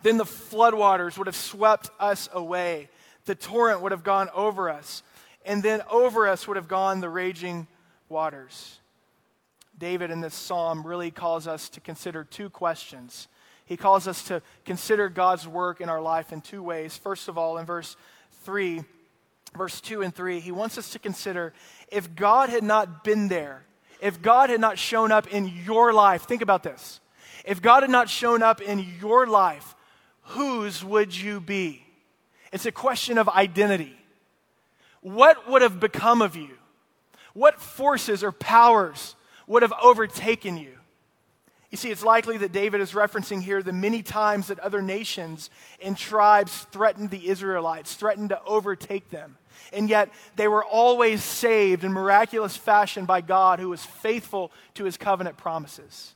Then 0.02 0.16
the 0.16 0.24
floodwaters 0.24 1.16
would 1.16 1.28
have 1.28 1.36
swept 1.36 1.88
us 2.00 2.28
away, 2.32 2.88
the 3.26 3.36
torrent 3.36 3.80
would 3.80 3.92
have 3.92 4.02
gone 4.02 4.28
over 4.34 4.68
us, 4.68 5.04
and 5.46 5.62
then 5.62 5.82
over 5.88 6.26
us 6.26 6.48
would 6.48 6.56
have 6.56 6.66
gone 6.66 7.00
the 7.00 7.08
raging 7.08 7.68
waters. 8.08 8.80
David 9.78 10.10
in 10.10 10.20
this 10.20 10.34
psalm 10.34 10.84
really 10.84 11.12
calls 11.12 11.46
us 11.46 11.68
to 11.68 11.80
consider 11.80 12.24
two 12.24 12.50
questions. 12.50 13.28
He 13.66 13.76
calls 13.76 14.08
us 14.08 14.24
to 14.24 14.42
consider 14.64 15.08
God's 15.08 15.46
work 15.46 15.80
in 15.80 15.88
our 15.88 16.02
life 16.02 16.32
in 16.32 16.40
two 16.40 16.64
ways. 16.64 16.96
First 16.96 17.28
of 17.28 17.38
all, 17.38 17.56
in 17.58 17.66
verse 17.66 17.96
3, 18.42 18.82
verse 19.56 19.80
2 19.80 20.02
and 20.02 20.14
3, 20.14 20.40
he 20.40 20.52
wants 20.52 20.78
us 20.78 20.90
to 20.90 20.98
consider 20.98 21.52
if 21.88 22.14
God 22.14 22.48
had 22.48 22.62
not 22.62 23.04
been 23.04 23.28
there, 23.28 23.64
if 24.00 24.20
God 24.20 24.50
had 24.50 24.60
not 24.60 24.78
shown 24.78 25.12
up 25.12 25.28
in 25.28 25.46
your 25.64 25.92
life, 25.92 26.22
think 26.22 26.42
about 26.42 26.62
this. 26.62 27.00
If 27.44 27.60
God 27.60 27.82
had 27.82 27.90
not 27.90 28.08
shown 28.08 28.42
up 28.42 28.60
in 28.60 28.84
your 29.00 29.26
life, 29.26 29.74
whose 30.22 30.84
would 30.84 31.16
you 31.16 31.40
be? 31.40 31.84
It's 32.52 32.66
a 32.66 32.72
question 32.72 33.18
of 33.18 33.28
identity. 33.28 33.96
What 35.00 35.48
would 35.48 35.62
have 35.62 35.80
become 35.80 36.22
of 36.22 36.36
you? 36.36 36.56
What 37.34 37.60
forces 37.60 38.22
or 38.22 38.30
powers 38.30 39.16
would 39.46 39.62
have 39.62 39.72
overtaken 39.82 40.56
you? 40.56 40.78
You 41.72 41.78
see, 41.78 41.90
it's 41.90 42.04
likely 42.04 42.36
that 42.36 42.52
David 42.52 42.82
is 42.82 42.92
referencing 42.92 43.42
here 43.42 43.62
the 43.62 43.72
many 43.72 44.02
times 44.02 44.48
that 44.48 44.58
other 44.58 44.82
nations 44.82 45.48
and 45.82 45.96
tribes 45.96 46.66
threatened 46.70 47.08
the 47.08 47.30
Israelites, 47.30 47.94
threatened 47.94 48.28
to 48.28 48.42
overtake 48.44 49.08
them. 49.08 49.38
And 49.72 49.88
yet 49.88 50.10
they 50.36 50.48
were 50.48 50.62
always 50.62 51.24
saved 51.24 51.82
in 51.82 51.90
miraculous 51.90 52.58
fashion 52.58 53.06
by 53.06 53.22
God 53.22 53.58
who 53.58 53.70
was 53.70 53.82
faithful 53.82 54.52
to 54.74 54.84
his 54.84 54.98
covenant 54.98 55.38
promises. 55.38 56.14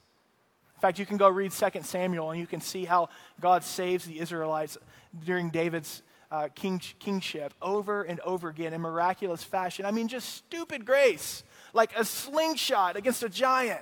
In 0.75 0.81
fact, 0.83 0.99
you 0.99 1.07
can 1.07 1.17
go 1.17 1.27
read 1.27 1.53
2 1.53 1.67
Samuel 1.85 2.33
and 2.33 2.39
you 2.39 2.47
can 2.47 2.61
see 2.61 2.85
how 2.85 3.09
God 3.41 3.65
saves 3.65 4.05
the 4.05 4.21
Israelites 4.21 4.77
during 5.25 5.49
David's 5.49 6.03
uh, 6.31 6.49
king, 6.55 6.83
kingship 6.99 7.55
over 7.63 8.03
and 8.03 8.21
over 8.21 8.51
again 8.51 8.75
in 8.75 8.83
miraculous 8.83 9.43
fashion. 9.43 9.87
I 9.87 9.91
mean, 9.91 10.09
just 10.09 10.35
stupid 10.35 10.85
grace, 10.85 11.45
like 11.73 11.97
a 11.97 12.05
slingshot 12.05 12.97
against 12.97 13.23
a 13.23 13.31
giant. 13.31 13.81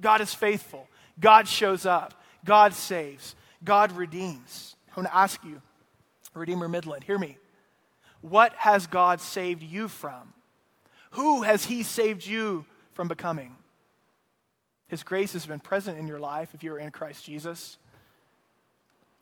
God 0.00 0.20
is 0.20 0.34
faithful. 0.34 0.88
God 1.20 1.48
shows 1.48 1.86
up. 1.86 2.14
God 2.44 2.74
saves. 2.74 3.34
God 3.64 3.92
redeems. 3.92 4.76
I 4.90 5.00
want 5.00 5.08
to 5.08 5.16
ask 5.16 5.42
you, 5.44 5.60
Redeemer 6.34 6.68
Midland, 6.68 7.04
hear 7.04 7.18
me. 7.18 7.36
What 8.20 8.52
has 8.54 8.86
God 8.86 9.20
saved 9.20 9.62
you 9.62 9.88
from? 9.88 10.32
Who 11.12 11.42
has 11.42 11.64
He 11.64 11.82
saved 11.82 12.26
you 12.26 12.64
from 12.92 13.08
becoming? 13.08 13.56
His 14.88 15.02
grace 15.02 15.34
has 15.34 15.46
been 15.46 15.60
present 15.60 15.98
in 15.98 16.06
your 16.06 16.18
life 16.18 16.54
if 16.54 16.62
you 16.62 16.72
are 16.72 16.78
in 16.78 16.90
Christ 16.90 17.24
Jesus. 17.24 17.76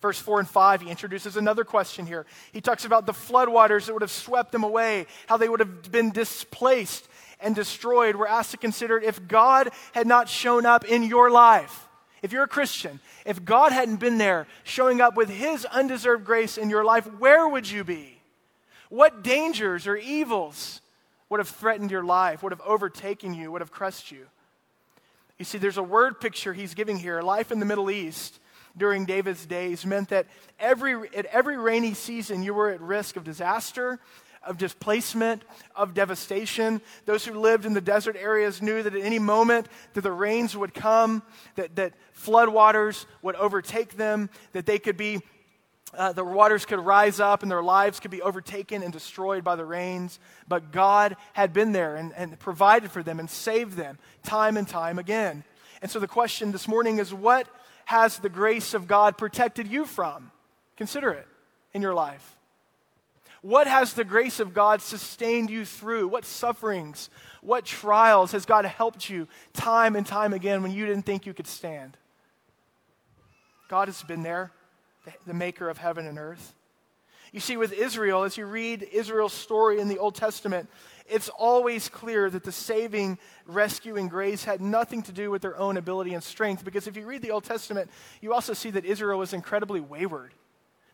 Verse 0.01 0.19
4 0.19 0.41
and 0.41 0.49
5, 0.49 0.83
he 0.83 0.91
introduces 0.91 1.37
another 1.37 1.65
question 1.65 2.07
here. 2.07 2.27
He 2.53 2.61
talks 2.61 2.85
about 2.85 3.07
the 3.07 3.13
floodwaters 3.13 3.87
that 3.87 3.93
would 3.93 4.03
have 4.03 4.11
swept 4.11 4.53
them 4.53 4.63
away, 4.63 5.07
how 5.27 5.37
they 5.37 5.49
would 5.49 5.61
have 5.61 5.91
been 5.91 6.11
displaced 6.11 7.09
and 7.41 7.55
destroyed. 7.55 8.17
We're 8.17 8.27
asked 8.27 8.53
to 8.53 8.57
consider 8.57 8.99
if 8.99 9.27
God 9.27 9.71
had 9.93 10.07
not 10.07 10.29
shown 10.29 10.67
up 10.67 10.85
in 10.85 11.03
your 11.03 11.31
life, 11.31 11.89
if 12.23 12.33
you're 12.33 12.45
a 12.45 12.49
Christian, 12.49 13.01
if 13.25 13.45
God 13.45 13.73
hadn't 13.73 13.97
been 13.97 14.19
there 14.19 14.47
showing 14.65 15.01
up 15.01 15.17
with 15.17 15.29
his 15.29 15.65
undeserved 15.67 16.25
grace 16.25 16.59
in 16.59 16.71
your 16.71 16.85
life, 16.85 17.07
where 17.19 17.49
would 17.49 17.71
you 17.71 17.85
be? 17.85 18.19
What 18.89 19.23
dangers 19.23 19.87
or 19.87 19.97
evils 19.97 20.81
would 21.29 21.41
have 21.41 21.49
threatened 21.49 21.91
your 21.91 22.05
life, 22.05 22.43
would 22.43 22.53
have 22.53 22.61
overtaken 22.63 23.35
you, 23.35 23.51
would 23.53 23.61
have 23.61 23.73
crushed 23.73 24.13
you? 24.13 24.27
You 25.39 25.45
see, 25.45 25.59
there's 25.59 25.77
a 25.77 25.83
word 25.83 26.21
picture 26.21 26.55
he's 26.55 26.75
giving 26.75 26.97
here. 26.97 27.21
Life 27.21 27.53
in 27.53 27.59
the 27.61 27.67
Middle 27.67 27.91
East 27.91 28.39
during 28.77 29.05
David's 29.05 29.45
days 29.47 29.85
meant 29.85 30.11
that 30.11 30.27
every, 30.59 30.95
at 31.15 31.27
every 31.27 31.57
rainy 31.57 31.95
season 31.95 32.43
you 32.43 32.55
were 32.55 32.71
at 32.71 32.81
risk 32.81 33.17
of 33.17 33.25
disaster, 33.25 33.99
of 34.47 34.59
displacement, 34.59 35.43
of 35.75 35.95
devastation. 35.95 36.81
Those 37.05 37.25
who 37.25 37.39
lived 37.39 37.67
in 37.67 37.73
the 37.73 37.81
desert 37.81 38.17
areas 38.17 38.63
knew 38.63 38.83
that 38.83 38.95
at 38.95 39.03
any 39.03 39.19
moment 39.19 39.69
that 39.95 40.03
the 40.03 40.13
rains 40.13 40.57
would 40.57 40.75
come, 40.75 41.23
that, 41.57 41.77
that 41.77 41.95
floodwaters 42.17 43.07
would 43.23 43.37
overtake 43.37 43.97
them, 43.97 44.31
that 44.53 44.67
they 44.67 44.79
could 44.79 44.97
be 44.97 45.21
uh, 45.95 46.13
the 46.13 46.25
waters 46.25 46.67
could 46.67 46.81
rise 46.81 47.21
up 47.21 47.43
and 47.43 47.51
their 47.51 47.63
lives 47.63 48.01
could 48.01 48.11
be 48.11 48.21
overtaken 48.21 48.83
and 48.83 48.93
destroyed 48.93 49.45
by 49.45 49.57
the 49.57 49.65
rains. 49.65 50.19
But 50.47 50.73
God 50.73 51.17
had 51.33 51.53
been 51.53 51.73
there 51.73 51.97
and, 51.97 52.13
and 52.15 52.39
provided 52.39 52.91
for 52.91 53.03
them 53.03 53.19
and 53.19 53.31
saved 53.31 53.75
them 53.75 53.99
time 54.23 54.57
and 54.57 54.69
time 54.69 54.99
again. 54.99 55.45
And 55.81 55.91
so 55.91 55.99
the 55.99 56.09
question 56.09 56.53
this 56.53 56.69
morning 56.69 56.99
is 56.99 57.15
what 57.15 57.49
has 57.87 58.19
the 58.19 58.29
grace 58.29 58.75
of 58.75 58.89
God 58.89 59.17
protected 59.17 59.69
you 59.69 59.85
from? 59.85 60.33
Consider 60.77 61.13
it 61.13 61.27
in 61.73 61.83
your 61.83 61.95
life. 61.95 62.36
What 63.43 63.67
has 63.67 63.93
the 63.93 64.05
grace 64.05 64.41
of 64.41 64.55
God 64.55 64.81
sustained 64.83 65.51
you 65.51 65.65
through? 65.65 66.09
What 66.09 66.25
sufferings, 66.25 67.11
what 67.43 67.65
trials 67.65 68.33
has 68.33 68.47
God 68.47 68.65
helped 68.65 69.09
you 69.09 69.29
time 69.53 69.97
and 69.97 70.07
time 70.07 70.33
again 70.33 70.63
when 70.63 70.73
you 70.73 70.87
didn't 70.87 71.05
think 71.07 71.27
you 71.27 71.35
could 71.35 71.47
stand? 71.47 71.97
God 73.69 73.89
has 73.89 74.03
been 74.03 74.23
there 74.23 74.53
the 75.27 75.35
maker 75.35 75.69
of 75.69 75.79
heaven 75.79 76.07
and 76.07 76.19
earth. 76.19 76.55
You 77.33 77.41
see, 77.41 77.57
with 77.57 77.73
Israel, 77.73 78.23
as 78.23 78.37
you 78.37 78.47
read 78.47 78.83
Israel's 78.83 79.33
story 79.33 79.81
in 79.81 79.89
the 79.89 79.99
Old 79.99 80.15
Testament, 80.15 80.69
it's 81.09 81.29
always 81.29 81.89
clear 81.89 82.31
that 82.31 82.45
the 82.45 82.53
saving, 82.53 83.19
rescuing 83.47 84.09
grace 84.09 84.45
had 84.45 84.61
nothing 84.61 85.03
to 85.03 85.13
do 85.13 85.31
with 85.31 85.43
their 85.43 85.57
own 85.59 85.77
ability 85.77 86.15
and 86.15 86.23
strength. 86.23 86.65
Because 86.65 86.87
if 86.87 86.97
you 86.97 87.07
read 87.07 87.23
the 87.23 87.31
Old 87.31 87.45
Testament, 87.45 87.91
you 88.21 88.33
also 88.33 88.53
see 88.53 88.71
that 88.71 88.85
Israel 88.85 89.19
was 89.19 89.33
incredibly 89.33 89.81
wayward. 89.81 90.33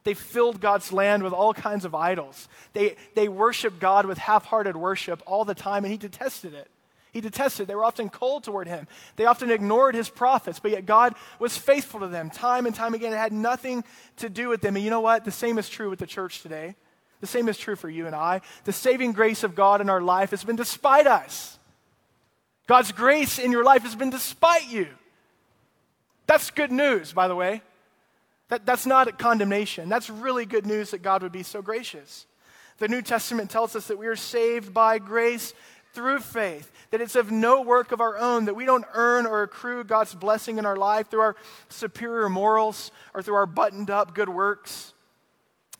They 0.04 0.14
filled 0.14 0.60
God's 0.60 0.92
land 0.92 1.22
with 1.22 1.32
all 1.32 1.54
kinds 1.54 1.84
of 1.84 1.94
idols. 1.94 2.48
They, 2.72 2.96
they 3.14 3.28
worshiped 3.28 3.78
God 3.78 4.06
with 4.06 4.18
half 4.18 4.46
hearted 4.46 4.76
worship 4.76 5.22
all 5.26 5.44
the 5.44 5.54
time, 5.54 5.84
and 5.84 5.92
he 5.92 5.98
detested 5.98 6.54
it. 6.54 6.68
He 7.12 7.20
detested. 7.20 7.68
They 7.68 7.74
were 7.74 7.84
often 7.84 8.08
cold 8.08 8.42
toward 8.42 8.66
him. 8.66 8.88
They 9.16 9.26
often 9.26 9.50
ignored 9.50 9.94
his 9.94 10.08
prophets, 10.08 10.58
but 10.58 10.70
yet 10.70 10.86
God 10.86 11.14
was 11.38 11.56
faithful 11.56 12.00
to 12.00 12.08
them 12.08 12.30
time 12.30 12.64
and 12.64 12.74
time 12.74 12.94
again. 12.94 13.12
It 13.12 13.18
had 13.18 13.32
nothing 13.32 13.84
to 14.16 14.30
do 14.30 14.48
with 14.48 14.62
them. 14.62 14.76
And 14.76 14.84
you 14.84 14.90
know 14.90 15.02
what? 15.02 15.24
The 15.24 15.30
same 15.30 15.58
is 15.58 15.68
true 15.68 15.90
with 15.90 15.98
the 15.98 16.06
church 16.06 16.40
today. 16.40 16.74
The 17.20 17.26
same 17.26 17.48
is 17.48 17.58
true 17.58 17.76
for 17.76 17.90
you 17.90 18.06
and 18.06 18.16
I. 18.16 18.40
The 18.64 18.72
saving 18.72 19.12
grace 19.12 19.44
of 19.44 19.54
God 19.54 19.80
in 19.82 19.90
our 19.90 20.00
life 20.00 20.30
has 20.30 20.42
been 20.42 20.56
despite 20.56 21.06
us. 21.06 21.58
God's 22.66 22.92
grace 22.92 23.38
in 23.38 23.52
your 23.52 23.62
life 23.62 23.82
has 23.82 23.94
been 23.94 24.10
despite 24.10 24.68
you. 24.68 24.88
That's 26.26 26.50
good 26.50 26.72
news, 26.72 27.12
by 27.12 27.28
the 27.28 27.36
way. 27.36 27.60
That, 28.52 28.66
that's 28.66 28.84
not 28.84 29.08
a 29.08 29.12
condemnation. 29.12 29.88
That's 29.88 30.10
really 30.10 30.44
good 30.44 30.66
news 30.66 30.90
that 30.90 31.00
God 31.00 31.22
would 31.22 31.32
be 31.32 31.42
so 31.42 31.62
gracious. 31.62 32.26
The 32.76 32.86
New 32.86 33.00
Testament 33.00 33.48
tells 33.48 33.74
us 33.74 33.86
that 33.86 33.96
we 33.96 34.06
are 34.08 34.14
saved 34.14 34.74
by 34.74 34.98
grace 34.98 35.54
through 35.94 36.18
faith, 36.18 36.70
that 36.90 37.00
it's 37.00 37.16
of 37.16 37.30
no 37.30 37.62
work 37.62 37.92
of 37.92 38.02
our 38.02 38.18
own, 38.18 38.44
that 38.44 38.54
we 38.54 38.66
don't 38.66 38.84
earn 38.92 39.24
or 39.24 39.42
accrue 39.42 39.84
God's 39.84 40.14
blessing 40.14 40.58
in 40.58 40.66
our 40.66 40.76
life 40.76 41.08
through 41.08 41.22
our 41.22 41.36
superior 41.70 42.28
morals 42.28 42.90
or 43.14 43.22
through 43.22 43.36
our 43.36 43.46
buttoned 43.46 43.88
up 43.88 44.14
good 44.14 44.28
works. 44.28 44.92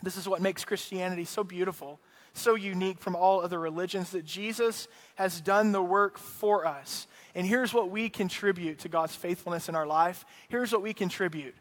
This 0.03 0.17
is 0.17 0.27
what 0.27 0.41
makes 0.41 0.65
Christianity 0.65 1.27
so 1.27 1.45
beautiful, 1.45 2.01
so 2.33 2.55
unique 2.55 3.01
from 3.01 3.15
all 3.15 3.43
other 3.43 3.61
religions, 3.61 4.13
that 4.13 4.25
Jesus 4.25 4.89
has 5.17 5.43
done 5.43 5.73
the 5.73 5.83
work 5.83 6.17
for 6.17 6.67
us. 6.67 7.07
And 7.35 7.47
here's 7.47 7.75
what 7.75 7.91
we 7.91 8.09
contribute 8.09 8.79
to 8.79 8.89
God's 8.89 9.15
faithfulness 9.15 9.69
in 9.69 9.75
our 9.75 9.87
life. 9.87 10.25
Here's 10.49 10.73
what 10.73 10.81
we 10.81 10.95
contribute 10.95 11.55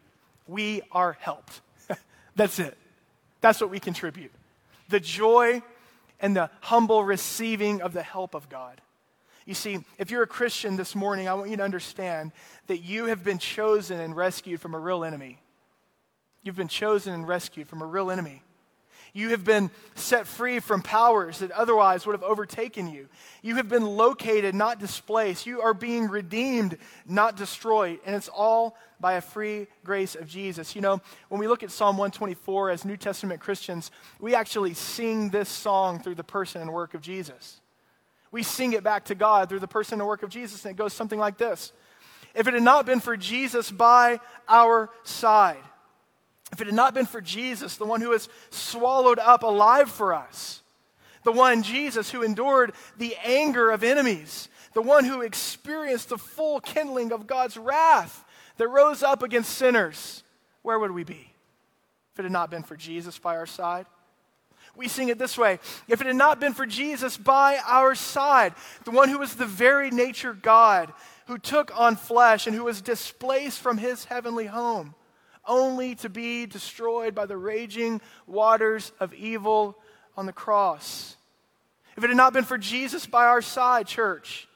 we 0.52 0.82
are 0.92 1.14
helped. 1.14 1.62
That's 2.36 2.60
it. 2.60 2.78
That's 3.40 3.62
what 3.62 3.70
we 3.70 3.80
contribute. 3.80 4.32
The 4.90 5.00
joy 5.00 5.64
and 6.20 6.36
the 6.36 6.50
humble 6.60 7.04
receiving 7.04 7.82
of 7.82 7.94
the 7.94 8.04
help 8.04 8.36
of 8.36 8.50
God. 8.50 8.82
You 9.46 9.56
see, 9.56 9.80
if 9.98 10.12
you're 10.12 10.22
a 10.22 10.28
Christian 10.28 10.76
this 10.76 10.94
morning, 10.94 11.28
I 11.28 11.34
want 11.34 11.50
you 11.50 11.58
to 11.58 11.64
understand 11.64 12.32
that 12.68 12.80
you 12.80 13.06
have 13.06 13.24
been 13.24 13.40
chosen 13.40 14.00
and 14.00 14.16
rescued 14.16 14.62
from 14.62 14.76
a 14.76 14.80
real 14.80 15.04
enemy. 15.04 15.40
You've 16.44 16.56
been 16.56 16.68
chosen 16.68 17.14
and 17.14 17.28
rescued 17.28 17.68
from 17.68 17.82
a 17.82 17.86
real 17.86 18.12
enemy. 18.12 18.44
You 19.13 19.30
have 19.30 19.43
been 19.43 19.69
set 19.95 20.26
free 20.26 20.60
from 20.60 20.82
powers 20.82 21.39
that 21.39 21.52
otherwise 21.52 22.06
would 22.06 22.13
have 22.13 22.24
overtaken 22.24 22.88
you. 22.89 23.10
You 23.41 23.56
have 23.56 23.67
been 23.67 23.86
located, 23.86 24.56
not 24.56 24.80
displaced. 24.80 25.45
You 25.45 25.62
are 25.62 25.74
being 25.74 26.08
redeemed, 26.08 26.78
not 27.06 27.36
destroyed. 27.36 28.00
And 28.06 28.15
it's 28.15 28.30
all 28.30 28.78
by 29.02 29.13
a 29.13 29.21
free 29.21 29.67
grace 29.84 30.15
of 30.15 30.28
Jesus. 30.28 30.76
You 30.76 30.82
know, 30.82 31.02
when 31.28 31.39
we 31.39 31.47
look 31.47 31.63
at 31.63 31.71
Psalm 31.71 31.97
124 31.97 32.69
as 32.69 32.86
New 32.86 32.95
Testament 32.95 33.41
Christians, 33.41 33.91
we 34.19 34.34
actually 34.34 34.76
sing 34.76 35.30
this 35.30 35.50
song 35.50 36.00
through 36.00 36.15
the 36.15 36.24
person 36.24 36.62
and 36.62 36.71
work 36.71 36.93
of 36.93 37.02
Jesus. 37.02 37.60
We 38.32 38.43
sing 38.43 38.71
it 38.74 38.84
back 38.84 39.06
to 39.06 39.15
God 39.15 39.50
through 39.50 39.60
the 39.60 39.67
person 39.67 40.00
and 40.00 40.08
work 40.08 40.24
of 40.24 40.30
Jesus, 40.30 40.63
and 40.63 40.74
it 40.74 40.78
goes 40.78 40.93
something 40.93 41.19
like 41.19 41.38
this 41.38 41.74
If 42.34 42.47
it 42.47 42.54
had 42.54 42.63
not 42.63 42.86
been 42.86 43.02
for 43.02 43.17
Jesus 43.17 43.69
by 43.69 44.21
our 44.47 44.89
side, 45.04 45.58
If 46.52 46.62
it 46.62 46.68
had 46.68 46.76
not 46.76 46.94
been 46.94 47.06
for 47.06 47.22
Jesus, 47.22 47.78
the 47.78 47.86
one 47.86 48.02
who 48.02 48.10
was 48.10 48.30
swallowed 48.50 49.20
up 49.20 49.44
alive 49.44 49.90
for 49.90 50.14
us, 50.14 50.62
the 51.24 51.32
one, 51.32 51.64
Jesus, 51.64 52.10
who 52.12 52.24
endured 52.24 52.74
the 52.98 53.16
anger 53.24 53.70
of 53.70 53.84
enemies, 53.84 54.50
the 54.74 54.82
one 54.82 55.06
who 55.06 55.22
experienced 55.22 56.10
the 56.10 56.18
full 56.18 56.60
kindling 56.60 57.12
of 57.12 57.28
God's 57.28 57.58
wrath 57.58 58.26
that 58.58 58.68
rose 58.68 59.04
up 59.04 59.24
against 59.24 59.58
sinners, 59.58 60.24
where 60.62 60.80
would 60.80 60.92
we 60.92 61.04
be 61.04 61.32
if 62.14 62.20
it 62.20 62.24
had 62.24 62.32
not 62.32 62.50
been 62.50 62.64
for 62.64 62.76
Jesus 62.76 63.18
by 63.18 63.38
our 63.38 63.46
side? 63.46 63.86
We 64.76 64.88
sing 64.88 65.10
it 65.10 65.20
this 65.20 65.38
way 65.38 65.60
If 65.88 66.02
it 66.02 66.08
had 66.08 66.16
not 66.16 66.40
been 66.40 66.54
for 66.54 66.66
Jesus 66.66 67.18
by 67.18 67.60
our 67.66 67.96
side, 67.96 68.54
the 68.86 68.92
one 68.92 69.10
who 69.10 69.20
was 69.20 69.36
the 69.36 69.46
very 69.46 69.92
nature 69.92 70.34
God, 70.34 70.94
who 71.28 71.38
took 71.38 71.78
on 71.78 71.96
flesh 71.96 72.48
and 72.48 72.56
who 72.56 72.64
was 72.64 72.82
displaced 72.82 73.60
from 73.60 73.78
his 73.78 74.06
heavenly 74.06 74.46
home, 74.46 74.96
only 75.47 75.95
to 75.95 76.10
be 76.10 76.45
destroyed 76.45 77.15
by 77.15 77.25
the 77.25 77.38
raging 77.38 78.01
waters 78.27 78.91
of 78.99 79.13
evil 79.13 79.77
on 80.15 80.25
the 80.25 80.34
cross. 80.34 81.15
If 81.97 82.04
it 82.04 82.10
had 82.10 82.17
not 82.17 82.34
been 82.34 82.43
for 82.43 82.58
Jesus 82.58 83.06
by 83.06 83.25
our 83.25 83.41
side, 83.41 83.88
church, 83.88 84.47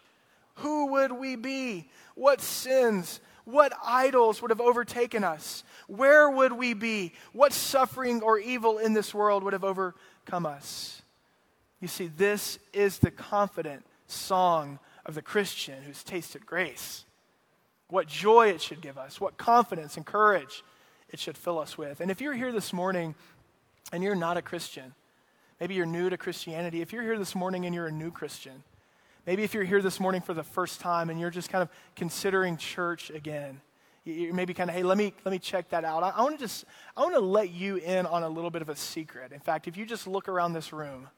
who 0.55 0.93
would 0.93 1.11
we 1.11 1.35
be? 1.35 1.89
What 2.15 2.41
sins, 2.41 3.19
what 3.43 3.73
idols 3.83 4.41
would 4.41 4.51
have 4.51 4.61
overtaken 4.61 5.23
us? 5.23 5.63
Where 5.87 6.29
would 6.29 6.53
we 6.53 6.73
be? 6.73 7.13
What 7.33 7.53
suffering 7.53 8.21
or 8.21 8.39
evil 8.39 8.77
in 8.77 8.93
this 8.93 9.13
world 9.13 9.43
would 9.43 9.53
have 9.53 9.63
overcome 9.63 10.45
us? 10.45 11.01
You 11.81 11.87
see, 11.87 12.07
this 12.07 12.57
is 12.73 12.99
the 12.99 13.11
confident 13.11 13.85
song 14.07 14.79
of 15.05 15.13
the 15.13 15.21
Christian 15.21 15.83
who's 15.83 16.03
tasted 16.03 16.45
grace. 16.45 17.05
What 17.89 18.07
joy 18.07 18.47
it 18.47 18.61
should 18.61 18.81
give 18.81 18.97
us, 18.97 19.21
what 19.21 19.37
confidence 19.37 19.97
and 19.97 20.05
courage 20.05 20.63
it 21.09 21.19
should 21.19 21.37
fill 21.37 21.59
us 21.59 21.77
with. 21.77 22.01
And 22.01 22.09
if 22.09 22.21
you're 22.21 22.33
here 22.33 22.51
this 22.51 22.73
morning 22.73 23.15
and 23.91 24.03
you're 24.03 24.15
not 24.15 24.37
a 24.37 24.41
Christian, 24.41 24.93
maybe 25.59 25.75
you're 25.75 25.85
new 25.85 26.09
to 26.09 26.17
Christianity, 26.17 26.81
if 26.81 26.91
you're 26.91 27.03
here 27.03 27.17
this 27.17 27.35
morning 27.35 27.65
and 27.65 27.73
you're 27.73 27.87
a 27.87 27.91
new 27.91 28.11
Christian, 28.11 28.63
Maybe 29.25 29.43
if 29.43 29.55
you're 29.55 29.63
here 29.63 29.81
this 29.81 29.99
morning 29.99 30.21
for 30.21 30.35
the 30.35 30.43
first 30.43 30.79
time 30.79 31.09
and 31.09 31.19
you're 31.19 31.31
just 31.31 31.49
kind 31.49 31.63
of 31.63 31.69
considering 31.95 32.57
church 32.57 33.09
again, 33.09 33.59
you 34.03 34.31
maybe 34.33 34.53
kind 34.53 34.69
of, 34.69 34.75
hey, 34.75 34.83
let 34.83 34.99
me, 34.99 35.13
let 35.25 35.31
me 35.31 35.39
check 35.39 35.69
that 35.69 35.83
out. 35.83 36.03
I, 36.03 36.09
I 36.09 36.21
want 36.21 36.37
to 36.37 36.45
just, 36.45 36.65
I 36.95 37.01
want 37.01 37.15
to 37.15 37.21
let 37.21 37.49
you 37.49 37.77
in 37.77 38.05
on 38.05 38.21
a 38.21 38.29
little 38.29 38.51
bit 38.51 38.61
of 38.61 38.69
a 38.69 38.75
secret. 38.75 39.31
In 39.31 39.39
fact, 39.39 39.67
if 39.67 39.77
you 39.77 39.85
just 39.85 40.05
look 40.05 40.29
around 40.29 40.53
this 40.53 40.71
room, 40.71 41.09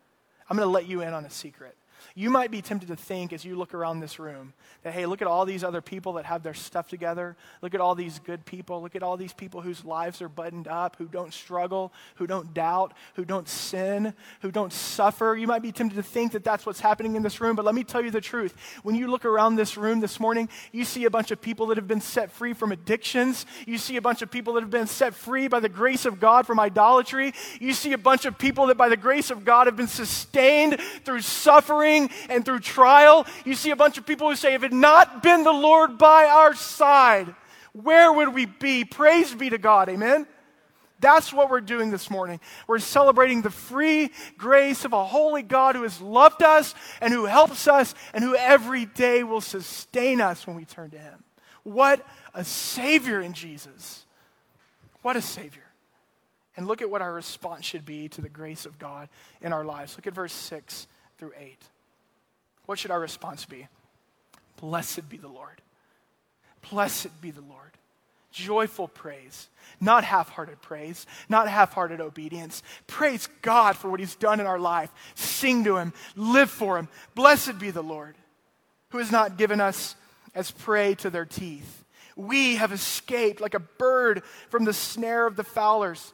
I'm 0.50 0.56
going 0.56 0.66
to 0.66 0.72
let 0.72 0.88
you 0.88 1.02
in 1.02 1.14
on 1.14 1.26
a 1.26 1.30
secret. 1.30 1.76
You 2.16 2.30
might 2.30 2.52
be 2.52 2.62
tempted 2.62 2.88
to 2.90 2.96
think 2.96 3.34
as 3.34 3.46
you 3.46 3.56
look 3.56 3.74
around 3.74 4.00
this 4.00 4.20
room 4.20 4.54
that, 4.84 4.94
hey, 4.94 5.06
look 5.06 5.22
at 5.22 5.28
all 5.28 5.46
these 5.46 5.64
other 5.64 5.82
people 5.82 6.14
that 6.14 6.26
have 6.26 6.44
their 6.44 6.54
stuff 6.54 6.88
together. 6.88 7.36
Look 7.62 7.74
at 7.74 7.82
all 7.82 7.96
these 7.96 8.20
good 8.20 8.46
people. 8.46 8.82
Look 8.82 8.96
at 8.96 9.04
all 9.04 9.18
these 9.18 9.34
people 9.34 9.62
whose 9.62 9.86
lives 9.86 10.22
are 10.22 10.30
buttoned 10.30 10.68
up, 10.68 10.96
who 10.98 11.06
don't 11.06 11.34
struggle, 11.34 11.94
who 12.16 12.28
don't 12.28 12.54
doubt, 12.54 12.94
who 13.16 13.26
don't 13.26 13.48
sin, 13.48 14.14
who 14.42 14.52
don't 14.52 14.74
suffer. 14.74 15.36
You 15.36 15.48
might 15.48 15.62
be 15.62 15.72
tempted 15.72 15.96
to 15.96 16.04
think 16.04 16.34
that 16.34 16.44
that's 16.44 16.66
what's 16.66 16.80
happening 16.80 17.16
in 17.16 17.24
this 17.24 17.42
room, 17.42 17.56
but 17.56 17.66
let 17.66 17.76
me 17.76 17.84
tell 17.84 18.04
you 18.04 18.12
the 18.12 18.22
truth. 18.22 18.56
When 18.84 18.96
you 18.96 19.08
look 19.08 19.26
around 19.26 19.56
this 19.56 19.78
room 19.78 20.00
this 20.00 20.20
morning, 20.20 20.50
you 20.72 20.86
see 20.86 21.06
a 21.06 21.10
bunch 21.10 21.32
of 21.32 21.42
people 21.42 21.68
that 21.68 21.78
have 21.78 21.88
been 21.88 22.02
set 22.02 22.32
free 22.32 22.54
from 22.54 22.72
addictions. 22.72 23.46
You 23.66 23.78
see 23.78 23.98
a 23.98 24.02
bunch 24.02 24.22
of 24.22 24.30
people 24.30 24.54
that 24.54 24.62
have 24.62 24.72
been 24.72 24.88
set 24.88 25.16
free 25.16 25.48
by 25.48 25.60
the 25.60 25.70
grace 25.70 26.06
of 26.06 26.20
God 26.20 26.46
from 26.46 26.60
idolatry. 26.60 27.34
You 27.60 27.74
see 27.74 27.94
a 27.94 27.98
bunch 27.98 28.26
of 28.26 28.38
people 28.38 28.68
that 28.68 28.78
by 28.78 28.90
the 28.90 28.98
grace 28.98 29.32
of 29.32 29.46
God 29.46 29.68
have 29.68 29.76
been 29.76 29.88
sustained 29.88 30.80
through 31.04 31.22
suffering 31.22 31.87
and 32.30 32.46
through 32.46 32.60
trial. 32.60 33.26
You 33.46 33.56
see 33.56 33.72
a 33.72 33.76
bunch 33.76 33.98
of 33.98 34.06
people 34.06 34.30
who 34.30 34.36
say, 34.36 34.54
if 34.54 34.64
it 34.64 34.72
had 34.72 34.80
not 34.80 35.24
been 35.24 35.44
the 35.44 35.52
Lord 35.52 35.98
by 35.98 36.26
our 36.26 36.54
side, 36.54 37.34
where 37.74 38.12
would 38.12 38.34
we 38.34 38.46
be? 38.46 38.86
Praise 38.86 39.34
be 39.34 39.50
to 39.50 39.58
God. 39.58 39.90
Amen. 39.90 40.28
That's 41.00 41.32
what 41.32 41.50
we're 41.50 41.62
doing 41.62 41.92
this 41.92 42.10
morning. 42.10 42.40
We're 42.66 42.80
celebrating 42.80 43.44
the 43.44 43.52
free 43.52 44.10
grace 44.38 44.84
of 44.84 44.94
a 44.94 45.06
holy 45.06 45.44
God 45.44 45.76
who 45.76 45.84
has 45.84 46.02
loved 46.02 46.42
us 46.42 46.74
and 47.02 47.14
who 47.14 47.26
helps 47.26 47.68
us 47.68 47.94
and 48.14 48.24
who 48.24 48.36
every 48.36 48.86
day 48.86 49.24
will 49.24 49.42
sustain 49.42 50.22
us 50.22 50.48
when 50.48 50.56
we 50.56 50.66
turn 50.66 50.90
to 50.92 50.98
Him. 50.98 51.24
What 51.64 52.06
a 52.34 52.44
Savior 52.44 53.22
in 53.22 53.34
Jesus! 53.34 54.06
What 55.04 55.16
a 55.16 55.22
Savior. 55.22 55.62
And 56.56 56.66
look 56.66 56.82
at 56.82 56.90
what 56.90 57.04
our 57.04 57.14
response 57.14 57.64
should 57.64 57.86
be 57.86 58.10
to 58.10 58.22
the 58.22 58.30
grace 58.30 58.66
of 58.66 58.80
God 58.80 59.10
in 59.42 59.54
our 59.54 59.64
lives. 59.64 59.96
Look 59.96 60.08
at 60.08 60.14
verse 60.14 60.34
6 60.34 60.88
through 61.20 61.34
8 61.38 61.58
what 62.68 62.78
should 62.78 62.92
our 62.92 63.00
response 63.00 63.46
be? 63.46 63.68
Blessed 64.58 65.10
be 65.10 65.18
the 65.18 65.28
Lord. 65.28 65.62
Blessed 66.70 67.20
be 67.22 67.32
the 67.32 67.42
Lord. 67.42 67.72
Joyful 68.32 68.90
praise, 68.90 69.48
not 69.80 70.04
half 70.04 70.30
hearted 70.30 70.62
praise, 70.62 71.08
not 71.28 71.50
half 71.50 71.74
hearted 71.74 72.02
obedience. 72.02 72.62
Praise 72.86 73.28
God 73.42 73.76
for 73.76 73.90
what 73.90 74.00
He's 74.00 74.16
done 74.16 74.40
in 74.40 74.46
our 74.46 74.60
life. 74.60 74.92
Sing 75.16 75.64
to 75.64 75.78
Him, 75.78 75.94
live 76.16 76.52
for 76.52 76.78
Him. 76.78 76.90
Blessed 77.16 77.58
be 77.58 77.72
the 77.72 77.82
Lord, 77.82 78.16
who 78.90 79.00
has 79.00 79.12
not 79.12 79.38
given 79.38 79.60
us 79.60 79.96
as 80.36 80.52
prey 80.52 80.94
to 80.96 81.10
their 81.10 81.26
teeth. 81.26 81.86
We 82.16 82.58
have 82.58 82.72
escaped 82.72 83.42
like 83.42 83.54
a 83.54 83.60
bird 83.60 84.24
from 84.50 84.66
the 84.66 84.74
snare 84.74 85.26
of 85.26 85.36
the 85.36 85.44
fowlers. 85.44 86.14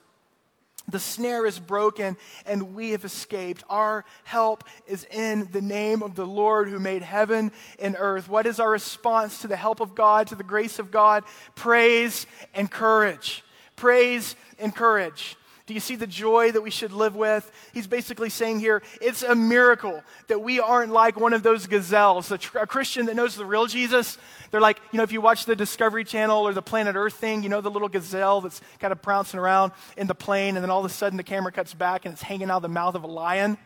The 0.87 0.99
snare 0.99 1.45
is 1.45 1.59
broken 1.59 2.17
and 2.45 2.75
we 2.75 2.91
have 2.91 3.05
escaped. 3.05 3.63
Our 3.69 4.03
help 4.23 4.63
is 4.85 5.05
in 5.11 5.47
the 5.51 5.61
name 5.61 6.03
of 6.03 6.15
the 6.15 6.25
Lord 6.25 6.67
who 6.69 6.79
made 6.79 7.01
heaven 7.01 7.51
and 7.79 7.95
earth. 7.97 8.27
What 8.27 8.45
is 8.45 8.59
our 8.59 8.69
response 8.69 9.41
to 9.41 9.47
the 9.47 9.55
help 9.55 9.79
of 9.79 9.95
God, 9.95 10.27
to 10.27 10.35
the 10.35 10.43
grace 10.43 10.79
of 10.79 10.91
God? 10.91 11.23
Praise 11.55 12.25
and 12.53 12.69
courage. 12.69 13.43
Praise 13.75 14.35
and 14.59 14.75
courage. 14.75 15.37
Do 15.65 15.73
you 15.73 15.79
see 15.79 15.95
the 15.95 16.07
joy 16.07 16.51
that 16.51 16.61
we 16.61 16.69
should 16.69 16.91
live 16.91 17.15
with? 17.15 17.49
He's 17.73 17.87
basically 17.87 18.29
saying 18.29 18.59
here, 18.59 18.83
it's 18.99 19.23
a 19.23 19.33
miracle 19.33 20.03
that 20.27 20.41
we 20.41 20.59
aren't 20.59 20.91
like 20.91 21.17
one 21.17 21.31
of 21.31 21.41
those 21.41 21.67
gazelles. 21.67 22.29
A, 22.31 22.37
tr- 22.37 22.57
a, 22.57 22.67
Christian 22.67 23.05
that 23.05 23.15
knows 23.15 23.35
the 23.35 23.45
real 23.45 23.65
Jesus, 23.65 24.17
they're 24.51 24.59
like, 24.59 24.81
you 24.91 24.97
know, 24.97 25.03
if 25.03 25.13
you 25.13 25.21
watch 25.21 25.45
the 25.45 25.55
Discovery 25.55 26.03
Channel 26.03 26.45
or 26.45 26.53
the 26.53 26.61
Planet 26.61 26.97
Earth 26.97 27.13
thing, 27.13 27.43
you 27.43 27.49
know, 27.49 27.61
the 27.61 27.71
little 27.71 27.87
gazelle 27.87 28.41
that's 28.41 28.59
kind 28.79 28.91
of 28.91 29.01
pouncing 29.01 29.39
around 29.39 29.71
in 29.95 30.05
the 30.07 30.15
plain, 30.15 30.57
and 30.57 30.63
then 30.63 30.69
all 30.69 30.79
of 30.83 30.85
a 30.85 30.93
sudden 30.93 31.15
the 31.15 31.23
camera 31.23 31.51
cuts 31.51 31.73
back 31.73 32.03
and 32.03 32.13
it's 32.13 32.21
hanging 32.21 32.49
out 32.49 32.57
of 32.57 32.63
the 32.63 32.67
mouth 32.67 32.95
of 32.95 33.05
a 33.05 33.07
lion. 33.07 33.51
You 33.51 33.55
know 33.55 33.59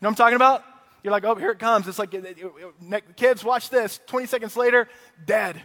what 0.00 0.08
I'm 0.08 0.14
talking 0.16 0.36
about? 0.36 0.64
You're 1.04 1.12
like, 1.12 1.24
oh, 1.24 1.36
here 1.36 1.52
it 1.52 1.60
comes. 1.60 1.86
It's 1.86 2.00
like, 2.00 2.12
kids, 3.14 3.44
watch 3.44 3.70
this. 3.70 4.00
20 4.06 4.26
seconds 4.26 4.56
later, 4.56 4.88
dead. 5.24 5.62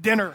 Dinner. 0.00 0.34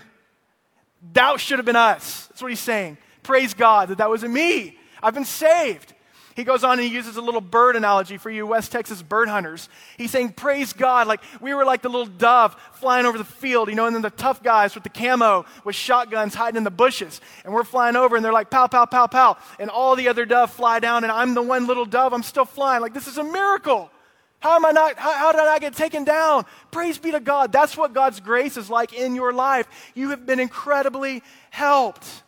That 1.13 1.39
should 1.39 1.57
have 1.57 1.65
been 1.65 1.75
us. 1.75 2.27
That's 2.27 2.43
what 2.43 2.51
he's 2.51 2.59
saying. 2.59 2.99
Praise 3.27 3.53
God 3.53 3.89
that 3.89 3.97
that 3.97 4.07
wasn't 4.07 4.33
me. 4.33 4.77
I've 5.03 5.13
been 5.13 5.25
saved. 5.25 5.93
He 6.37 6.45
goes 6.45 6.63
on 6.63 6.79
and 6.79 6.87
he 6.87 6.87
uses 6.87 7.17
a 7.17 7.21
little 7.21 7.41
bird 7.41 7.75
analogy 7.75 8.15
for 8.15 8.29
you 8.29 8.47
West 8.47 8.71
Texas 8.71 9.01
bird 9.01 9.27
hunters. 9.27 9.67
He's 9.97 10.11
saying, 10.11 10.31
Praise 10.31 10.71
God, 10.71 11.07
like 11.07 11.19
we 11.41 11.53
were 11.53 11.65
like 11.65 11.81
the 11.81 11.89
little 11.89 12.05
dove 12.05 12.55
flying 12.75 13.05
over 13.05 13.17
the 13.17 13.25
field, 13.25 13.67
you 13.67 13.75
know, 13.75 13.85
and 13.85 13.93
then 13.93 14.01
the 14.01 14.11
tough 14.11 14.41
guys 14.41 14.75
with 14.75 14.85
the 14.85 14.89
camo 14.89 15.45
with 15.65 15.75
shotguns 15.75 16.35
hiding 16.35 16.55
in 16.55 16.63
the 16.63 16.71
bushes. 16.71 17.19
And 17.43 17.53
we're 17.53 17.65
flying 17.65 17.97
over 17.97 18.15
and 18.15 18.23
they're 18.23 18.31
like, 18.31 18.49
Pow, 18.49 18.67
pow, 18.67 18.85
pow, 18.85 19.07
pow. 19.07 19.35
And 19.59 19.69
all 19.69 19.97
the 19.97 20.07
other 20.07 20.23
dove 20.23 20.51
fly 20.51 20.79
down, 20.79 21.03
and 21.03 21.11
I'm 21.11 21.33
the 21.33 21.41
one 21.41 21.67
little 21.67 21.85
dove, 21.85 22.13
I'm 22.13 22.23
still 22.23 22.45
flying. 22.45 22.81
Like, 22.81 22.93
this 22.93 23.07
is 23.07 23.17
a 23.17 23.25
miracle. 23.25 23.91
How 24.39 24.55
am 24.55 24.65
I 24.65 24.71
not, 24.71 24.97
how, 24.97 25.11
how, 25.11 25.31
did 25.33 25.41
I 25.41 25.45
not 25.45 25.59
get 25.59 25.75
taken 25.75 26.05
down? 26.05 26.45
Praise 26.71 26.97
be 26.97 27.11
to 27.11 27.19
God. 27.19 27.51
That's 27.51 27.75
what 27.75 27.91
God's 27.91 28.21
grace 28.21 28.55
is 28.55 28.69
like 28.69 28.93
in 28.93 29.15
your 29.15 29.33
life. 29.33 29.67
You 29.95 30.11
have 30.11 30.25
been 30.25 30.39
incredibly 30.39 31.23
helped. 31.49 32.23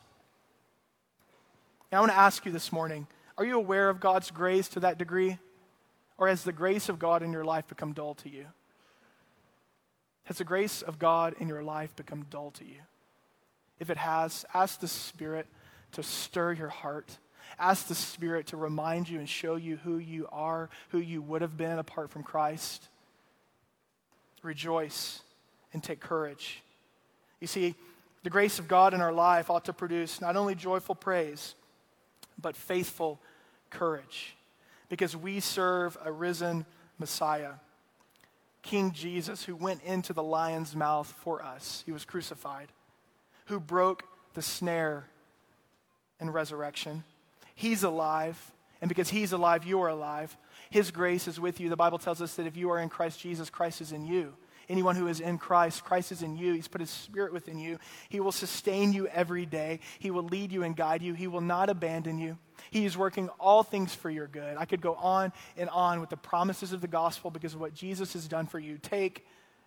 Now, 1.92 1.98
I 1.98 2.02
want 2.02 2.12
to 2.12 2.18
ask 2.18 2.46
you 2.46 2.52
this 2.52 2.72
morning 2.72 3.08
are 3.38 3.46
you 3.46 3.56
aware 3.56 3.90
of 3.90 4.00
God's 4.00 4.32
grace 4.32 4.68
to 4.70 4.82
that 4.82 4.98
degree? 4.98 5.38
Or 6.18 6.28
has 6.28 6.44
the 6.44 6.52
grace 6.52 6.90
of 6.90 7.00
God 7.00 7.24
in 7.24 7.32
your 7.32 7.46
life 7.46 7.68
become 7.68 7.94
dull 7.94 8.14
to 8.16 8.30
you? 8.30 8.46
Has 10.26 10.38
the 10.38 10.44
grace 10.44 10.82
of 10.82 11.00
God 11.00 11.34
in 11.40 11.48
your 11.48 11.64
life 11.64 11.96
become 11.96 12.26
dull 12.30 12.52
to 12.52 12.66
you? 12.66 12.82
If 13.80 13.90
it 13.90 13.98
has, 13.98 14.46
ask 14.54 14.82
the 14.82 14.88
Spirit 14.88 15.48
to 15.94 16.04
stir 16.04 16.52
your 16.52 16.68
heart. 16.68 17.18
Ask 17.58 17.88
the 17.88 17.96
Spirit 17.96 18.48
to 18.48 18.58
remind 18.58 19.10
you 19.10 19.20
and 19.20 19.28
show 19.28 19.56
you 19.56 19.78
who 19.78 19.98
you 19.98 20.28
are, 20.32 20.70
who 20.90 21.00
you 21.00 21.22
would 21.22 21.42
have 21.42 21.58
been 21.58 21.80
apart 21.80 22.12
from 22.12 22.24
Christ. 22.24 22.90
Rejoice 24.44 25.22
and 25.74 25.82
take 25.82 26.02
courage. 26.02 26.62
You 27.40 27.48
see, 27.48 27.76
the 28.24 28.30
grace 28.30 28.60
of 28.60 28.68
God 28.68 28.94
in 28.94 29.00
our 29.00 29.14
life 29.14 29.50
ought 29.50 29.66
to 29.66 29.74
produce 29.74 30.20
not 30.20 30.36
only 30.36 30.54
joyful 30.54 30.96
praise, 30.96 31.56
but 32.42 32.56
faithful 32.56 33.20
courage 33.70 34.36
because 34.90 35.16
we 35.16 35.40
serve 35.40 35.98
a 36.04 36.12
risen 36.12 36.66
Messiah, 36.98 37.54
King 38.62 38.92
Jesus, 38.92 39.44
who 39.44 39.56
went 39.56 39.82
into 39.84 40.12
the 40.12 40.24
lion's 40.24 40.76
mouth 40.76 41.08
for 41.24 41.42
us. 41.42 41.84
He 41.86 41.92
was 41.92 42.04
crucified, 42.04 42.68
who 43.46 43.60
broke 43.60 44.04
the 44.34 44.42
snare 44.42 45.08
in 46.20 46.30
resurrection. 46.30 47.04
He's 47.56 47.84
alive, 47.84 48.52
and 48.82 48.90
because 48.90 49.10
He's 49.10 49.32
alive, 49.32 49.64
you 49.64 49.82
are 49.82 49.90
alive. 49.90 50.36
His 50.70 50.92
grace 50.92 51.28
is 51.28 51.40
with 51.40 51.60
you. 51.60 51.70
The 51.70 51.76
Bible 51.76 51.98
tells 51.98 52.22
us 52.22 52.36
that 52.36 52.48
if 52.48 52.58
you 52.58 52.70
are 52.72 52.80
in 52.80 52.90
Christ 52.90 53.20
Jesus, 53.20 53.50
Christ 53.50 53.82
is 53.82 53.92
in 53.92 54.06
you. 54.06 54.34
Anyone 54.70 54.96
who 54.96 55.08
is 55.08 55.20
in 55.20 55.38
Christ. 55.38 55.84
Christ 55.84 56.12
is 56.12 56.22
in 56.22 56.38
you. 56.38 56.54
He's 56.54 56.68
put 56.68 56.82
his 56.82 56.90
spirit 56.90 57.34
within 57.34 57.58
you. 57.58 57.80
He 58.08 58.20
will 58.20 58.32
sustain 58.32 58.94
you 58.94 59.08
every 59.08 59.46
day. 59.46 59.80
He 59.98 60.12
will 60.12 60.24
lead 60.24 60.52
you 60.52 60.64
and 60.64 60.76
guide 60.76 61.02
you. 61.02 61.14
He 61.14 61.28
will 61.28 61.42
not 61.42 61.70
abandon 61.70 62.20
you. 62.20 62.38
He 62.70 62.86
is 62.86 62.98
working 62.98 63.30
all 63.40 63.64
things 63.64 63.96
for 63.96 64.10
your 64.10 64.28
good. 64.28 64.58
I 64.58 64.66
could 64.66 64.82
go 64.82 64.94
on 64.96 65.34
and 65.58 65.70
on 65.70 66.00
with 66.00 66.10
the 66.10 66.18
promises 66.18 66.72
of 66.72 66.82
the 66.82 66.88
gospel 66.88 67.32
because 67.32 67.54
of 67.54 67.60
what 67.60 67.74
Jesus 67.74 68.14
has 68.14 68.28
done 68.28 68.46
for 68.46 68.60
you. 68.60 68.78
Take 68.78 69.26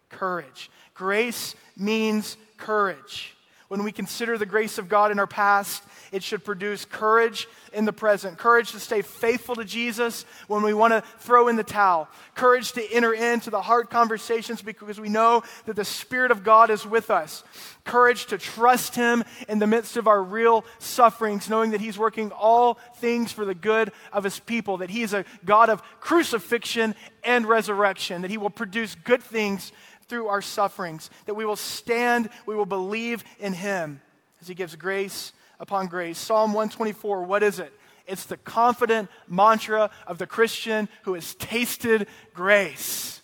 courage. 0.09 0.71
Grace 0.95 1.55
means 1.77 2.37
courage. 2.57 3.37
When 3.73 3.85
we 3.85 3.91
consider 3.91 4.37
the 4.37 4.45
grace 4.45 4.77
of 4.77 4.91
God 4.91 5.11
in 5.13 5.19
our 5.19 5.27
past, 5.27 5.83
it 6.13 6.23
should 6.23 6.45
produce 6.45 6.85
courage 6.85 7.49
in 7.73 7.87
the 7.87 7.93
present. 7.93 8.37
Courage 8.37 8.73
to 8.73 8.79
stay 8.79 9.01
faithful 9.01 9.55
to 9.55 9.65
Jesus 9.65 10.27
when 10.47 10.63
we 10.63 10.75
want 10.75 10.93
to 10.93 11.01
throw 11.21 11.49
in 11.49 11.57
the 11.57 11.65
towel. 11.65 12.07
Courage 12.35 12.73
to 12.73 12.93
enter 12.93 13.15
into 13.15 13.49
the 13.49 13.63
hard 13.63 13.89
conversations 13.89 14.61
because 14.61 15.01
we 15.01 15.09
know 15.09 15.43
that 15.65 15.75
the 15.75 15.87
Spirit 15.87 16.31
of 16.31 16.45
God 16.45 16.69
is 16.69 16.87
with 16.87 17.11
us. 17.11 17.45
Courage 17.85 18.27
to 18.27 18.37
trust 18.37 18.95
Him 18.95 19.25
in 19.49 19.59
the 19.59 19.67
midst 19.67 19.97
of 19.97 20.07
our 20.07 20.23
real 20.23 20.67
sufferings, 20.79 21.49
knowing 21.49 21.71
that 21.71 21.81
He's 21.81 21.99
working 21.99 22.31
all 22.31 22.75
things 22.97 23.33
for 23.33 23.47
the 23.47 23.55
good 23.55 23.91
of 24.13 24.23
His 24.23 24.39
people, 24.39 24.77
that 24.77 24.91
He 24.91 25.01
is 25.01 25.15
a 25.15 25.25
God 25.47 25.71
of 25.71 25.83
crucifixion 25.99 26.95
and 27.25 27.47
resurrection, 27.47 28.21
that 28.21 28.31
He 28.31 28.37
will 28.37 28.51
produce 28.51 28.95
good 28.97 29.23
things 29.23 29.73
through 30.13 30.29
our 30.29 30.43
sufferings, 30.43 31.09
that 31.25 31.33
we 31.33 31.47
will 31.47 31.57
stand, 31.57 32.29
we 32.45 32.55
will 32.55 32.67
believe 32.67 33.25
in 33.41 33.55
Him 33.55 34.03
as 34.43 34.47
He 34.47 34.53
gives 34.53 34.77
grace 34.77 35.33
upon 35.59 35.87
grace. 35.87 36.19
Psalm 36.19 36.53
124, 36.53 37.23
what 37.23 37.43
is 37.43 37.59
it? 37.59 37.73
It's 38.07 38.27
the 38.27 38.37
confident 38.37 39.09
mantra 39.27 39.89
of 40.07 40.19
the 40.19 40.27
Christian 40.27 40.91
who 41.05 41.15
has 41.15 41.35
tasted 41.37 42.09
grace. 42.35 43.23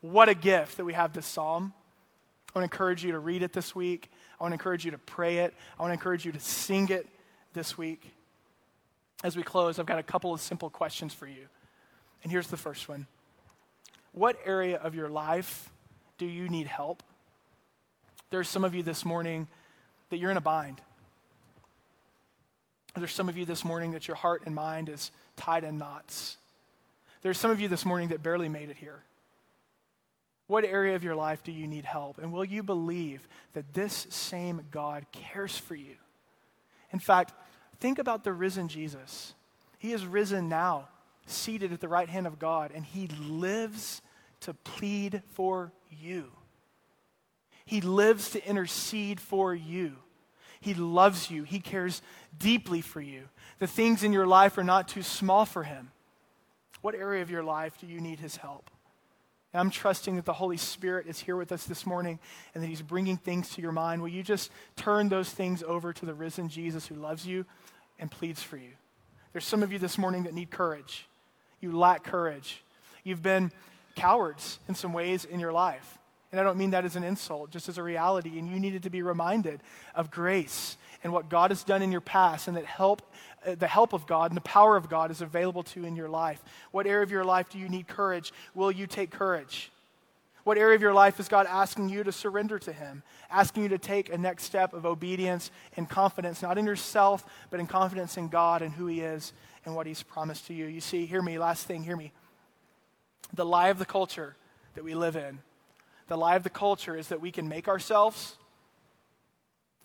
What 0.00 0.28
a 0.28 0.34
gift 0.34 0.78
that 0.78 0.84
we 0.84 0.92
have 0.92 1.12
this 1.12 1.24
psalm. 1.24 1.72
I 2.52 2.58
want 2.58 2.68
to 2.68 2.74
encourage 2.74 3.04
you 3.04 3.12
to 3.12 3.20
read 3.20 3.44
it 3.44 3.52
this 3.52 3.72
week. 3.76 4.10
I 4.40 4.42
want 4.42 4.50
to 4.50 4.54
encourage 4.54 4.84
you 4.84 4.90
to 4.90 4.98
pray 4.98 5.38
it. 5.38 5.54
I 5.78 5.82
want 5.82 5.90
to 5.90 5.94
encourage 5.94 6.24
you 6.24 6.32
to 6.32 6.40
sing 6.40 6.88
it 6.88 7.06
this 7.52 7.78
week. 7.78 8.10
As 9.22 9.36
we 9.36 9.44
close, 9.44 9.78
I've 9.78 9.86
got 9.86 10.00
a 10.00 10.02
couple 10.02 10.34
of 10.34 10.40
simple 10.40 10.68
questions 10.68 11.14
for 11.14 11.28
you. 11.28 11.46
And 12.24 12.32
here's 12.32 12.48
the 12.48 12.56
first 12.56 12.88
one 12.88 13.06
What 14.10 14.36
area 14.44 14.78
of 14.78 14.96
your 14.96 15.08
life 15.08 15.70
do 16.18 16.26
you 16.26 16.48
need 16.48 16.66
help? 16.66 17.02
There's 18.30 18.48
some 18.48 18.64
of 18.64 18.74
you 18.74 18.82
this 18.82 19.04
morning 19.04 19.48
that 20.10 20.18
you're 20.18 20.30
in 20.30 20.36
a 20.36 20.42
bind. 20.42 20.80
There's 22.96 23.12
some 23.12 23.28
of 23.28 23.36
you 23.36 23.44
this 23.44 23.64
morning 23.64 23.92
that 23.92 24.08
your 24.08 24.16
heart 24.16 24.42
and 24.44 24.54
mind 24.54 24.88
is 24.88 25.10
tied 25.36 25.64
in 25.64 25.78
knots. 25.78 26.36
There's 27.22 27.38
some 27.38 27.50
of 27.50 27.60
you 27.60 27.68
this 27.68 27.84
morning 27.84 28.08
that 28.08 28.22
barely 28.22 28.48
made 28.48 28.70
it 28.70 28.76
here. 28.76 29.02
What 30.46 30.64
area 30.64 30.96
of 30.96 31.04
your 31.04 31.14
life 31.14 31.42
do 31.44 31.52
you 31.52 31.66
need 31.66 31.84
help? 31.84 32.18
And 32.18 32.32
will 32.32 32.44
you 32.44 32.62
believe 32.62 33.28
that 33.52 33.74
this 33.74 34.06
same 34.10 34.62
God 34.70 35.04
cares 35.12 35.56
for 35.56 35.74
you? 35.74 35.96
In 36.92 36.98
fact, 36.98 37.34
think 37.80 37.98
about 37.98 38.24
the 38.24 38.32
risen 38.32 38.68
Jesus. 38.68 39.34
He 39.78 39.92
is 39.92 40.06
risen 40.06 40.48
now, 40.48 40.88
seated 41.26 41.72
at 41.72 41.80
the 41.80 41.88
right 41.88 42.08
hand 42.08 42.26
of 42.26 42.38
God, 42.38 42.72
and 42.74 42.84
he 42.84 43.08
lives 43.28 44.00
to 44.40 44.54
plead 44.54 45.22
for 45.32 45.72
you. 45.90 46.30
He 47.64 47.80
lives 47.80 48.30
to 48.30 48.46
intercede 48.46 49.20
for 49.20 49.54
you. 49.54 49.96
He 50.60 50.74
loves 50.74 51.30
you. 51.30 51.44
He 51.44 51.60
cares 51.60 52.02
deeply 52.36 52.80
for 52.80 53.00
you. 53.00 53.24
The 53.58 53.66
things 53.66 54.02
in 54.02 54.12
your 54.12 54.26
life 54.26 54.58
are 54.58 54.64
not 54.64 54.88
too 54.88 55.02
small 55.02 55.44
for 55.44 55.64
Him. 55.64 55.90
What 56.80 56.94
area 56.94 57.22
of 57.22 57.30
your 57.30 57.42
life 57.42 57.76
do 57.78 57.86
you 57.86 58.00
need 58.00 58.20
His 58.20 58.36
help? 58.36 58.70
And 59.52 59.60
I'm 59.60 59.70
trusting 59.70 60.16
that 60.16 60.24
the 60.24 60.32
Holy 60.32 60.56
Spirit 60.56 61.06
is 61.06 61.20
here 61.20 61.36
with 61.36 61.52
us 61.52 61.64
this 61.64 61.86
morning 61.86 62.18
and 62.54 62.62
that 62.62 62.68
He's 62.68 62.82
bringing 62.82 63.16
things 63.16 63.50
to 63.50 63.62
your 63.62 63.72
mind. 63.72 64.02
Will 64.02 64.08
you 64.08 64.22
just 64.22 64.50
turn 64.76 65.08
those 65.08 65.30
things 65.30 65.62
over 65.62 65.92
to 65.92 66.06
the 66.06 66.14
risen 66.14 66.48
Jesus 66.48 66.86
who 66.86 66.94
loves 66.94 67.26
you 67.26 67.44
and 67.98 68.10
pleads 68.10 68.42
for 68.42 68.56
you? 68.56 68.72
There's 69.32 69.44
some 69.44 69.62
of 69.62 69.72
you 69.72 69.78
this 69.78 69.98
morning 69.98 70.24
that 70.24 70.34
need 70.34 70.50
courage. 70.50 71.06
You 71.60 71.76
lack 71.76 72.04
courage. 72.04 72.62
You've 73.04 73.22
been 73.22 73.52
cowards 73.98 74.58
in 74.68 74.74
some 74.74 74.92
ways 74.92 75.24
in 75.24 75.40
your 75.40 75.52
life. 75.52 75.98
And 76.30 76.40
I 76.40 76.44
don't 76.44 76.58
mean 76.58 76.70
that 76.70 76.84
as 76.84 76.96
an 76.96 77.04
insult, 77.04 77.50
just 77.50 77.68
as 77.68 77.78
a 77.78 77.82
reality. 77.82 78.38
And 78.38 78.48
you 78.48 78.60
needed 78.60 78.82
to 78.82 78.90
be 78.90 79.02
reminded 79.02 79.62
of 79.94 80.10
grace 80.10 80.76
and 81.04 81.12
what 81.12 81.28
God 81.28 81.50
has 81.50 81.62
done 81.62 81.80
in 81.80 81.92
your 81.92 82.00
past, 82.00 82.48
and 82.48 82.56
that 82.56 82.64
help, 82.64 83.02
uh, 83.46 83.54
the 83.54 83.68
help 83.68 83.92
of 83.92 84.06
God 84.06 84.32
and 84.32 84.36
the 84.36 84.42
power 84.42 84.76
of 84.76 84.88
God 84.88 85.12
is 85.12 85.20
available 85.22 85.62
to 85.62 85.80
you 85.80 85.86
in 85.86 85.94
your 85.94 86.08
life. 86.08 86.42
What 86.72 86.86
area 86.88 87.04
of 87.04 87.10
your 87.10 87.24
life 87.24 87.48
do 87.48 87.58
you 87.58 87.68
need 87.68 87.86
courage? 87.86 88.32
Will 88.52 88.72
you 88.72 88.88
take 88.88 89.10
courage? 89.10 89.70
What 90.42 90.58
area 90.58 90.74
of 90.74 90.82
your 90.82 90.94
life 90.94 91.20
is 91.20 91.28
God 91.28 91.46
asking 91.46 91.88
you 91.88 92.02
to 92.02 92.10
surrender 92.10 92.58
to 92.58 92.72
Him, 92.72 93.02
asking 93.30 93.62
you 93.64 93.68
to 93.68 93.78
take 93.78 94.12
a 94.12 94.18
next 94.18 94.44
step 94.44 94.72
of 94.72 94.86
obedience 94.86 95.50
and 95.76 95.88
confidence, 95.88 96.42
not 96.42 96.58
in 96.58 96.66
yourself, 96.66 97.24
but 97.50 97.60
in 97.60 97.66
confidence 97.66 98.16
in 98.16 98.28
God 98.28 98.62
and 98.62 98.72
who 98.72 98.86
He 98.86 99.00
is 99.00 99.32
and 99.64 99.76
what 99.76 99.86
He's 99.86 100.02
promised 100.02 100.46
to 100.48 100.54
you? 100.54 100.66
You 100.66 100.80
see, 100.80 101.06
hear 101.06 101.22
me, 101.22 101.38
last 101.38 101.66
thing, 101.66 101.84
hear 101.84 101.96
me. 101.96 102.12
The 103.32 103.44
lie 103.44 103.68
of 103.68 103.78
the 103.78 103.84
culture 103.84 104.36
that 104.74 104.84
we 104.84 104.94
live 104.94 105.16
in, 105.16 105.40
the 106.08 106.16
lie 106.16 106.36
of 106.36 106.42
the 106.42 106.50
culture 106.50 106.96
is 106.96 107.08
that 107.08 107.20
we 107.20 107.30
can 107.30 107.48
make 107.48 107.68
ourselves, 107.68 108.36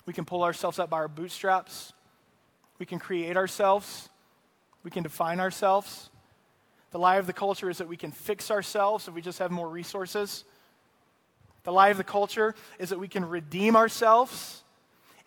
we 0.05 0.13
can 0.13 0.25
pull 0.25 0.43
ourselves 0.43 0.79
up 0.79 0.89
by 0.89 0.97
our 0.97 1.07
bootstraps, 1.07 1.93
we 2.79 2.85
can 2.85 2.99
create 2.99 3.37
ourselves, 3.37 4.09
we 4.83 4.91
can 4.91 5.03
define 5.03 5.39
ourselves. 5.39 6.09
The 6.91 6.99
lie 6.99 7.15
of 7.15 7.27
the 7.27 7.33
culture 7.33 7.69
is 7.69 7.79
that 7.79 7.87
we 7.87 7.97
can 7.97 8.11
fix 8.11 8.51
ourselves 8.51 9.07
if 9.07 9.13
we 9.13 9.21
just 9.21 9.39
have 9.39 9.51
more 9.51 9.67
resources. 9.67 10.43
The 11.63 11.71
lie 11.71 11.89
of 11.89 11.97
the 11.97 12.03
culture 12.03 12.53
is 12.77 12.89
that 12.89 12.99
we 12.99 13.07
can 13.07 13.27
redeem 13.27 13.75
ourselves, 13.75 14.63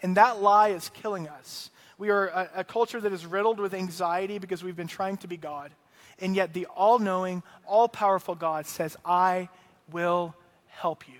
and 0.02 0.16
that 0.16 0.40
lie 0.40 0.68
is 0.68 0.90
killing 0.90 1.28
us. 1.28 1.70
We 1.98 2.10
are 2.10 2.28
a, 2.28 2.50
a 2.56 2.64
culture 2.64 3.00
that 3.00 3.12
is 3.12 3.24
riddled 3.24 3.58
with 3.58 3.74
anxiety 3.74 4.38
because 4.38 4.62
we've 4.62 4.76
been 4.76 4.86
trying 4.86 5.16
to 5.18 5.28
be 5.28 5.36
God. 5.36 5.72
And 6.18 6.34
yet, 6.34 6.54
the 6.54 6.66
all 6.66 6.98
knowing, 6.98 7.42
all 7.66 7.88
powerful 7.88 8.34
God 8.34 8.66
says, 8.66 8.96
I 9.04 9.48
will 9.90 10.34
help 10.68 11.06
you. 11.08 11.18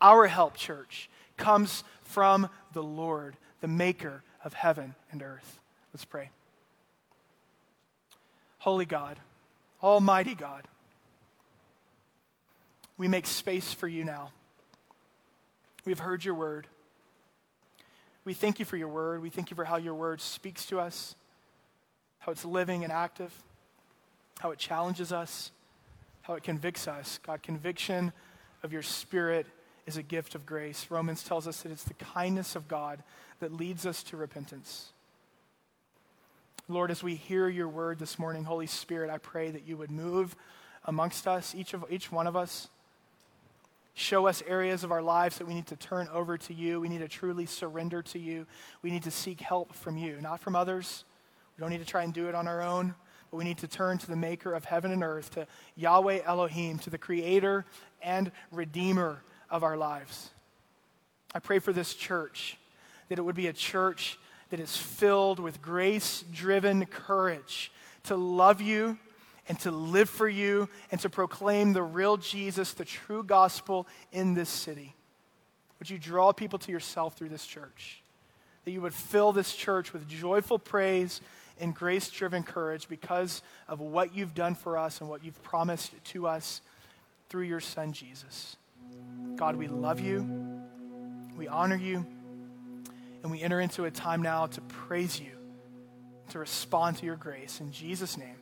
Our 0.00 0.26
help, 0.26 0.56
church, 0.56 1.08
comes 1.36 1.82
from 2.02 2.48
the 2.72 2.82
Lord, 2.82 3.36
the 3.60 3.68
maker 3.68 4.22
of 4.44 4.52
heaven 4.52 4.94
and 5.10 5.22
earth. 5.22 5.58
Let's 5.92 6.04
pray. 6.04 6.30
Holy 8.58 8.84
God, 8.84 9.18
Almighty 9.82 10.34
God, 10.34 10.64
we 12.98 13.08
make 13.08 13.26
space 13.26 13.72
for 13.72 13.88
you 13.88 14.04
now. 14.04 14.32
We've 15.84 15.98
heard 15.98 16.24
your 16.24 16.34
word. 16.34 16.66
We 18.24 18.34
thank 18.34 18.58
you 18.58 18.64
for 18.64 18.76
your 18.76 18.88
word. 18.88 19.22
We 19.22 19.30
thank 19.30 19.50
you 19.50 19.56
for 19.56 19.64
how 19.64 19.76
your 19.76 19.94
word 19.94 20.20
speaks 20.20 20.66
to 20.66 20.80
us, 20.80 21.14
how 22.18 22.32
it's 22.32 22.44
living 22.44 22.84
and 22.84 22.92
active 22.92 23.32
how 24.38 24.50
it 24.50 24.58
challenges 24.58 25.12
us, 25.12 25.50
how 26.22 26.34
it 26.34 26.42
convicts 26.42 26.88
us. 26.88 27.18
God, 27.26 27.42
conviction 27.42 28.12
of 28.62 28.72
your 28.72 28.82
spirit 28.82 29.46
is 29.86 29.96
a 29.96 30.02
gift 30.02 30.34
of 30.34 30.46
grace. 30.46 30.86
Romans 30.90 31.22
tells 31.22 31.48
us 31.48 31.62
that 31.62 31.72
it's 31.72 31.84
the 31.84 31.94
kindness 31.94 32.54
of 32.54 32.68
God 32.68 33.02
that 33.40 33.52
leads 33.52 33.86
us 33.86 34.02
to 34.04 34.16
repentance. 34.16 34.92
Lord, 36.68 36.90
as 36.90 37.02
we 37.02 37.14
hear 37.14 37.48
your 37.48 37.68
word 37.68 37.98
this 37.98 38.18
morning, 38.18 38.44
Holy 38.44 38.66
Spirit, 38.66 39.10
I 39.10 39.18
pray 39.18 39.50
that 39.50 39.66
you 39.66 39.76
would 39.78 39.90
move 39.90 40.36
amongst 40.84 41.26
us, 41.26 41.54
each, 41.54 41.72
of, 41.72 41.84
each 41.90 42.12
one 42.12 42.26
of 42.26 42.36
us. 42.36 42.68
Show 43.94 44.26
us 44.26 44.42
areas 44.46 44.84
of 44.84 44.92
our 44.92 45.02
lives 45.02 45.38
that 45.38 45.46
we 45.46 45.54
need 45.54 45.66
to 45.68 45.76
turn 45.76 46.08
over 46.12 46.36
to 46.36 46.54
you. 46.54 46.80
We 46.80 46.88
need 46.88 47.00
to 47.00 47.08
truly 47.08 47.46
surrender 47.46 48.02
to 48.02 48.18
you. 48.18 48.46
We 48.82 48.90
need 48.90 49.02
to 49.04 49.10
seek 49.10 49.40
help 49.40 49.72
from 49.74 49.96
you, 49.96 50.20
not 50.20 50.40
from 50.40 50.54
others. 50.54 51.04
We 51.56 51.62
don't 51.62 51.70
need 51.70 51.80
to 51.80 51.86
try 51.86 52.04
and 52.04 52.12
do 52.12 52.28
it 52.28 52.34
on 52.34 52.46
our 52.46 52.62
own 52.62 52.94
but 53.30 53.36
we 53.36 53.44
need 53.44 53.58
to 53.58 53.68
turn 53.68 53.98
to 53.98 54.06
the 54.06 54.16
maker 54.16 54.54
of 54.54 54.64
heaven 54.64 54.90
and 54.90 55.02
earth, 55.02 55.30
to 55.32 55.46
Yahweh 55.76 56.20
Elohim, 56.24 56.78
to 56.78 56.90
the 56.90 56.98
creator 56.98 57.64
and 58.02 58.32
redeemer 58.50 59.22
of 59.50 59.62
our 59.62 59.76
lives. 59.76 60.30
I 61.34 61.38
pray 61.40 61.58
for 61.58 61.72
this 61.72 61.94
church, 61.94 62.56
that 63.08 63.18
it 63.18 63.22
would 63.22 63.36
be 63.36 63.48
a 63.48 63.52
church 63.52 64.18
that 64.50 64.60
is 64.60 64.76
filled 64.76 65.38
with 65.38 65.60
grace 65.60 66.24
driven 66.32 66.86
courage 66.86 67.70
to 68.04 68.16
love 68.16 68.60
you 68.60 68.98
and 69.48 69.58
to 69.60 69.70
live 69.70 70.08
for 70.08 70.28
you 70.28 70.68
and 70.90 71.00
to 71.00 71.10
proclaim 71.10 71.72
the 71.72 71.82
real 71.82 72.16
Jesus, 72.16 72.72
the 72.72 72.84
true 72.84 73.22
gospel 73.22 73.86
in 74.12 74.34
this 74.34 74.48
city. 74.48 74.94
Would 75.78 75.90
you 75.90 75.98
draw 75.98 76.32
people 76.32 76.58
to 76.60 76.72
yourself 76.72 77.16
through 77.16 77.28
this 77.28 77.46
church? 77.46 78.02
That 78.64 78.72
you 78.72 78.80
would 78.80 78.94
fill 78.94 79.32
this 79.32 79.54
church 79.54 79.92
with 79.92 80.08
joyful 80.08 80.58
praise 80.58 81.20
and 81.60 81.74
grace 81.74 82.10
driven 82.10 82.42
courage 82.42 82.88
because 82.88 83.42
of 83.68 83.80
what 83.80 84.14
you've 84.14 84.34
done 84.34 84.54
for 84.54 84.78
us 84.78 85.00
and 85.00 85.08
what 85.08 85.24
you've 85.24 85.42
promised 85.42 85.92
to 86.04 86.26
us 86.26 86.60
through 87.28 87.44
your 87.44 87.60
Son, 87.60 87.92
Jesus. 87.92 88.56
God, 89.36 89.56
we 89.56 89.68
love 89.68 90.00
you, 90.00 90.62
we 91.36 91.48
honor 91.48 91.76
you, 91.76 92.04
and 93.22 93.30
we 93.30 93.40
enter 93.42 93.60
into 93.60 93.84
a 93.84 93.90
time 93.90 94.22
now 94.22 94.46
to 94.46 94.60
praise 94.62 95.20
you, 95.20 95.32
to 96.30 96.38
respond 96.38 96.96
to 96.98 97.06
your 97.06 97.16
grace. 97.16 97.60
In 97.60 97.70
Jesus' 97.72 98.16
name, 98.16 98.36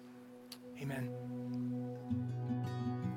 amen. 0.81 1.11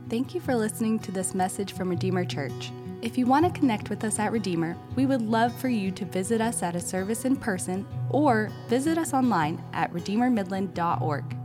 Thank 0.09 0.33
you 0.33 0.41
for 0.41 0.55
listening 0.55 0.99
to 0.99 1.11
this 1.11 1.35
message 1.35 1.73
from 1.73 1.89
Redeemer 1.89 2.25
Church. 2.25 2.71
If 3.01 3.17
you 3.17 3.25
want 3.25 3.45
to 3.45 3.59
connect 3.59 3.89
with 3.89 4.03
us 4.03 4.19
at 4.19 4.33
Redeemer, 4.33 4.75
we 4.97 5.05
would 5.05 5.21
love 5.21 5.53
for 5.55 5.69
you 5.69 5.89
to 5.91 6.03
visit 6.03 6.41
us 6.41 6.61
at 6.61 6.75
a 6.75 6.81
service 6.81 7.23
in 7.23 7.37
person 7.37 7.87
or 8.09 8.51
visit 8.67 8.97
us 8.97 9.13
online 9.13 9.63
at 9.71 9.93
redeemermidland.org. 9.93 11.38